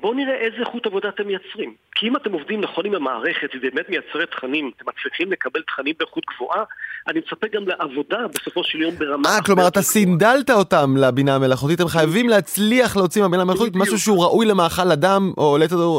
[0.00, 1.74] בואו נראה איזה איכות עבודה אתם מייצרים.
[1.94, 5.94] כי אם אתם עובדים נכון עם המערכת, היא באמת מייצרת תכנים, אתם מצליחים לקבל תכנים
[5.98, 6.64] באיכות גבוהה,
[7.08, 9.28] אני מצפה גם לעבודה בסופו של יום ברמה...
[9.28, 14.24] אה, כלומר אתה סינדלת אותם לבינה המלאכותית, הם חייבים להצליח להוציא מהבינה המלאכותית משהו שהוא
[14.24, 15.56] ראוי למאכל אדם, או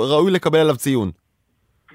[0.10, 1.12] ראוי לקבל עליו ציון.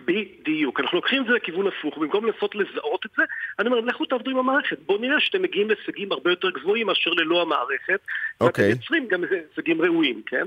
[0.05, 0.81] בדיוק.
[0.81, 3.23] אנחנו לוקחים את זה לכיוון הפוך, במקום לנסות לזהות את זה,
[3.59, 4.77] אני אומר, לכו תעבדו עם המערכת.
[4.87, 8.01] בואו נראה שאתם מגיעים להישגים הרבה יותר גבוהים מאשר ללא המערכת.
[8.41, 8.69] אוקיי.
[8.69, 10.47] ואתם יוצרים גם הישגים ראויים, כן?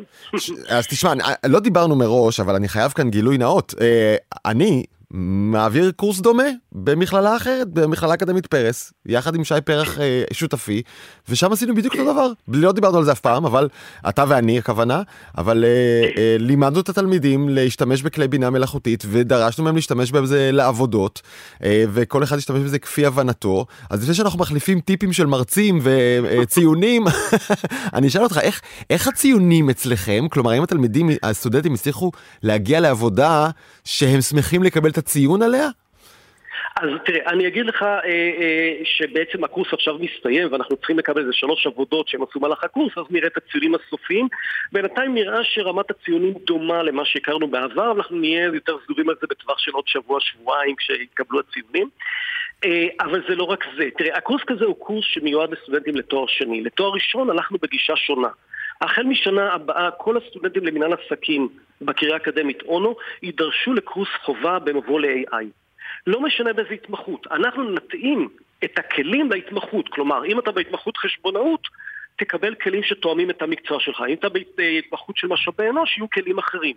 [0.70, 1.14] אז תשמע,
[1.46, 3.74] לא דיברנו מראש, אבל אני חייב כאן גילוי נאות.
[3.82, 4.84] אה, אני...
[5.12, 10.82] מעביר קורס דומה במכללה אחרת, במכללה אקדמית פרס, יחד עם שי פרח אה, שותפי,
[11.30, 12.32] ושם עשינו בדיוק אותו דבר.
[12.48, 13.70] לא דיברנו על זה אף פעם, אבל
[14.10, 15.02] אתה ואני הכוונה,
[15.38, 15.70] אבל אה,
[16.18, 21.22] אה, לימדנו את התלמידים להשתמש בכלי בינה מלאכותית, ודרשנו מהם להשתמש בזה לעבודות,
[21.64, 23.66] אה, וכל אחד ישתמש בזה כפי הבנתו.
[23.90, 27.06] אז לפני שאנחנו מחליפים טיפים של מרצים וציונים,
[27.94, 30.26] אני אשאל אותך, איך, איך הציונים אצלכם?
[30.32, 32.12] כלומר, האם התלמידים, הסטודנטים הצליחו
[32.44, 33.50] להגיע לעבודה
[33.84, 35.70] שהם שמחים לקבל את הציון עליה?
[36.76, 41.34] אז תראה, אני אגיד לך אה, אה, שבעצם הקורס עכשיו מסתיים ואנחנו צריכים לקבל איזה
[41.34, 44.28] שלוש עבודות שהם עשו מהלך הקורס, אז נראה את הציונים הסופיים.
[44.72, 49.58] בינתיים נראה שרמת הציונים דומה למה שהכרנו בעבר, אנחנו נהיה יותר סגורים על זה בטווח
[49.58, 51.90] של עוד שבוע-שבועיים כשיתקבלו הציונים.
[52.66, 53.90] אה, אבל זה לא רק זה.
[53.98, 56.62] תראה, הקורס כזה הוא קורס שמיועד לסטודנטים לתואר שני.
[56.62, 58.30] לתואר ראשון הלכנו בגישה שונה.
[58.82, 61.50] החל משנה הבאה כל הסטודנטים למנהל עסקים
[61.82, 65.46] בקריה האקדמית אונו יידרשו לקורס חובה במבוא ל-AI.
[66.08, 68.30] לא משנה באיזה התמחות, אנחנו נתאים
[68.64, 71.68] את הכלים להתמחות, כלומר אם אתה בהתמחות חשבונאות
[72.16, 76.76] תקבל כלים שתואמים את המקצוע שלך, אם אתה בהתמחות של משאבי אנוש יהיו כלים אחרים.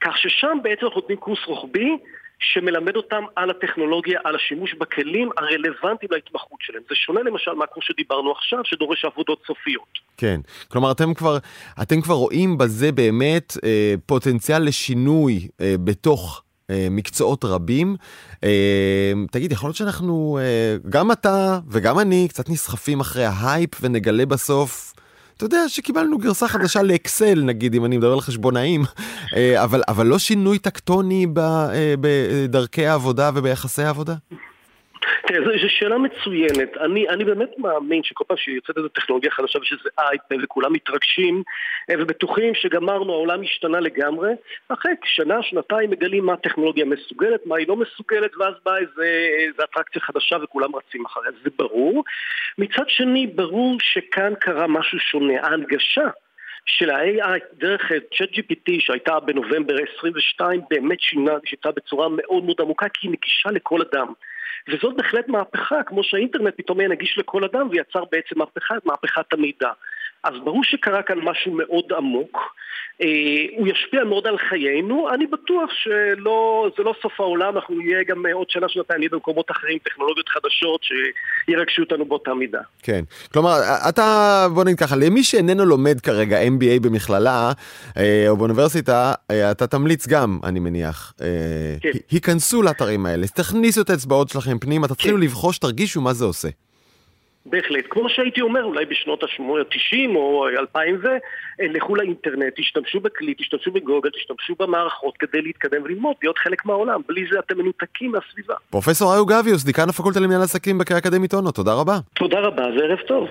[0.00, 1.96] כך ששם בעצם אנחנו נותנים קורס רוחבי
[2.38, 6.82] שמלמד אותם על הטכנולוגיה, על השימוש בכלים הרלוונטיים להתמחות שלהם.
[6.88, 9.98] זה שונה למשל מהקורס שדיברנו עכשיו, שדורש עבודות סופיות.
[10.16, 11.38] כן, כלומר אתם כבר,
[11.82, 17.96] אתם כבר רואים בזה באמת אה, פוטנציאל לשינוי אה, בתוך אה, מקצועות רבים.
[18.44, 24.26] אה, תגיד, יכול להיות שאנחנו, אה, גם אתה וגם אני, קצת נסחפים אחרי ההייפ ונגלה
[24.26, 24.92] בסוף
[25.36, 28.84] אתה יודע שקיבלנו גרסה חדשה לאקסל נגיד אם אני מדבר על חשבונאים
[29.36, 34.14] אה, אבל אבל לא שינוי טקטוני אה, בדרכי העבודה וביחסי העבודה.
[35.26, 36.76] תראה, זו שאלה מצוינת.
[36.76, 41.42] אני, אני באמת מאמין שכל פעם שיוצאת איזו טכנולוגיה חדשה ושזה אייפד וכולם מתרגשים
[41.90, 44.32] אה, ובטוחים שגמרנו, העולם השתנה לגמרי,
[44.68, 49.02] אחרי שנה, שנתיים מגלים מה הטכנולוגיה מסוגלת, מה היא לא מסוגלת, ואז באה איזו
[49.46, 52.04] איזה אטרקציה חדשה וכולם רצים אחריה, זה ברור.
[52.58, 55.34] מצד שני, ברור שכאן קרה משהו שונה.
[55.42, 56.08] ההנגשה
[56.66, 63.06] של ה-AI דרך ChatGPT שהייתה בנובמבר 22 באמת שינה, שיטה בצורה מאוד מאוד עמוקה כי
[63.06, 64.12] היא נגישה לכל אדם.
[64.68, 69.70] וזאת בהחלט מהפכה, כמו שהאינטרנט פתאום יהיה נגיש לכל אדם ויצר בעצם מהפכה, מהפכת המידע.
[70.24, 72.38] אז ברור שקרה כאן משהו מאוד עמוק,
[73.02, 73.06] אה,
[73.56, 78.50] הוא ישפיע מאוד על חיינו, אני בטוח שזה לא סוף העולם, אנחנו נהיה גם עוד
[78.50, 82.60] שנה, שנתיים, נהיה במקומות אחרים, טכנולוגיות חדשות שירגשו אותנו באותה מידה.
[82.82, 83.56] כן, כלומר,
[83.88, 87.52] אתה, בוא נגיד ככה, למי שאיננו לומד כרגע MBA במכללה
[87.96, 91.12] אה, או באוניברסיטה, אה, אתה תמליץ גם, אני מניח,
[91.80, 91.90] כן.
[92.10, 95.22] היכנסו לאתרים האלה, תכניסו את האצבעות שלכם פנימה, תתחילו כן.
[95.22, 96.48] לבחוש, תרגישו מה זה עושה.
[97.50, 97.84] בהחלט.
[97.90, 101.06] כמו שהייתי אומר, אולי בשנות ה-90 או 2000 ו...
[101.58, 107.00] לכו לאינטרנט, תשתמשו בכלי, תשתמשו בגוגל, תשתמשו במערכות כדי להתקדם וללמוד, להיות חלק מהעולם.
[107.08, 108.54] בלי זה אתם מנותקים מהסביבה.
[108.70, 111.98] פרופסור איו גביוס, דיקן הפקולטה למנהל עסקים בקריאה אקדמית אונו, תודה רבה.
[112.14, 113.28] תודה רבה וערב טוב.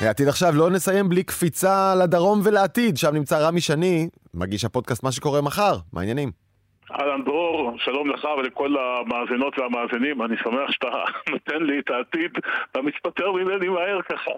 [0.00, 5.12] עתיד עכשיו לא נסיים בלי קפיצה לדרום ולעתיד, שם נמצא רמי שני, מגיש הפודקאסט מה
[5.12, 6.45] שקורה מחר, מה העניינים?
[6.92, 10.88] אהלן דרור, שלום לך ולכל המאזינות והמאזינים, אני שמח שאתה
[11.32, 12.30] נותן לי את העתיד,
[12.72, 14.30] אתה מתפטר ממני מהר ככה.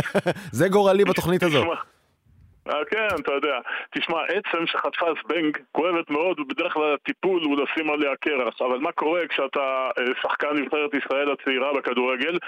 [0.58, 1.64] זה גורלי בתוכנית הזו.
[2.68, 3.58] אה, כן, אתה יודע.
[3.90, 8.62] תשמע, עצם שחטפה זבנג כואבת מאוד, ובדרך כלל הטיפול הוא לשים עליה קרח.
[8.62, 12.38] אבל מה קורה כשאתה אה, שחקן נבחרת ישראל הצעירה בכדורגל,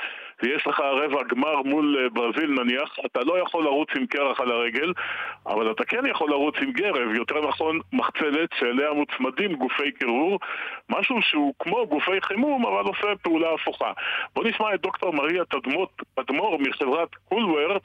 [0.42, 4.50] ויש לך רבע גמר מול אה, ברזיל נניח, אתה לא יכול לרוץ עם קרח על
[4.50, 4.92] הרגל,
[5.46, 10.38] אבל אתה כן יכול לרוץ עם גרב, יותר נכון מחצלת שאליה מוצמדים גופי קירור,
[10.90, 13.92] משהו שהוא כמו גופי חימום, אבל עושה פעולה הפוכה.
[14.34, 15.42] בוא נשמע את דוקטור מריה
[16.16, 17.78] תדמור מחברת קולוור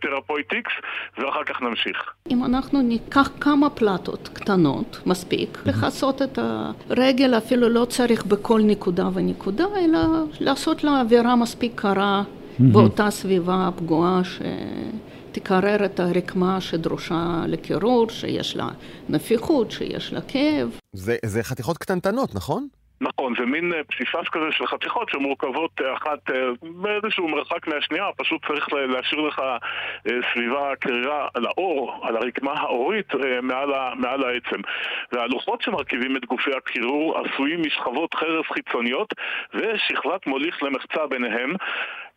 [0.00, 0.72] תרפויטיקס,
[1.18, 1.96] ואחר כך כך נמשיך.
[2.30, 9.08] אם אנחנו ניקח כמה פלטות קטנות, מספיק, לכסות את הרגל, אפילו לא צריך בכל נקודה
[9.14, 9.98] ונקודה, אלא
[10.40, 12.22] לעשות לה אווירה מספיק קרה
[12.58, 14.42] באותה סביבה פגועה ש...
[15.32, 18.68] תקרר את הרקמה שדרושה לקירור, שיש לה
[19.08, 20.78] נפיחות, שיש לה כאב.
[20.92, 22.68] זה, זה חתיכות קטנטנות, נכון?
[23.00, 28.04] נכון, זה מין אה, פסיפס כזה של חתיכות שמורכבות אה, אחת אה, באיזשהו מרחק מהשנייה,
[28.16, 29.42] פשוט צריך להשאיר לך
[30.32, 34.60] סביבה קרירה על האור, על הרקמה האורית מעל, ה, מעל העצם.
[35.12, 39.14] והלוחות שמרכיבים את גופי הקירור עשויים משכבות חרס חיצוניות
[39.54, 41.54] ושכבת מוליך למחצה ביניהם.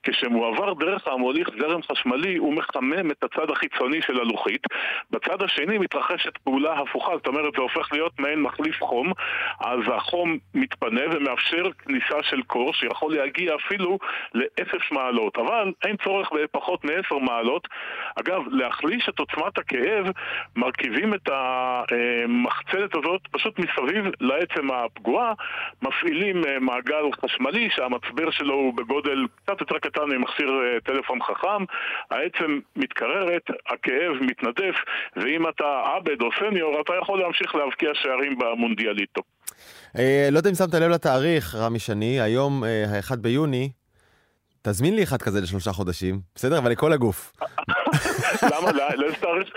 [0.03, 4.61] כשמועבר דרך המוליך זרם חשמלי הוא מחמם את הצד החיצוני של הלוחית.
[5.11, 9.13] בצד השני מתרחשת פעולה הפוכה, זאת אומרת זה הופך להיות מעין מחליף חום.
[9.59, 13.97] אז החום מתפנה ומאפשר כניסה של קור שיכול להגיע אפילו
[14.33, 15.37] לאפס מעלות.
[15.37, 17.67] אבל אין צורך בפחות מעשר מעלות.
[18.19, 20.05] אגב, להחליש את עוצמת הכאב
[20.55, 25.33] מרכיבים את המחצלת הזאת פשוט מסביב לעצם הפגועה
[25.81, 31.63] מפעילים אה, מעגל חשמלי שהמצבר שלו הוא בגודל קצת יותר קטן ממכשיר אה, טלפון חכם,
[32.11, 34.75] העצם מתקררת, הכאב מתנדף,
[35.15, 39.21] ואם אתה עבד או סניור, אתה יכול להמשיך להבקיע שערים במונדיאליטו.
[39.97, 43.69] אה, לא יודע אם שמת לב לתאריך, רמי שני, היום, ה-1 ביוני,
[44.61, 46.57] תזמין לי אחד כזה לשלושה חודשים, בסדר?
[46.57, 47.33] אבל לכל הגוף.
[48.43, 48.71] למה?
[48.95, 49.49] לאיזה תאריך?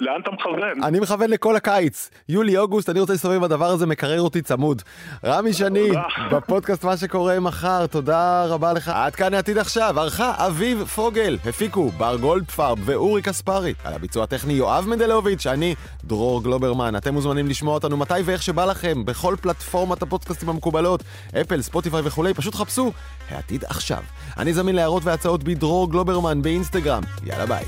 [0.00, 0.82] לאן אתה מכוון?
[0.84, 2.10] אני מכוון לכל הקיץ.
[2.28, 4.82] יולי, אוגוסט, אני רוצה להסתובב עם הדבר הזה, מקרר אותי צמוד.
[5.24, 5.90] רמי שני,
[6.32, 8.88] בפודקאסט מה שקורה מחר, תודה רבה לך.
[8.94, 13.74] עד כאן העתיד עכשיו, ערכה אביב פוגל, הפיקו בר גולדפרב ואורי קספרי.
[13.84, 15.74] על הביצוע הטכני יואב מנדלוביץ', אני
[16.04, 16.96] דרור גלוברמן.
[16.96, 21.02] אתם מוזמנים לשמוע אותנו מתי ואיך שבא לכם, בכל פלטפורמת הפודקאסטים המקובלות,
[21.40, 22.92] אפל, ספוטיפיי וכולי, פשוט חפשו
[23.30, 24.02] העתיד עכשיו.
[24.38, 27.02] אני זמין להערות והצעות בדרור גלוברמן באינסטגרם.
[27.24, 27.64] יאללה ביי.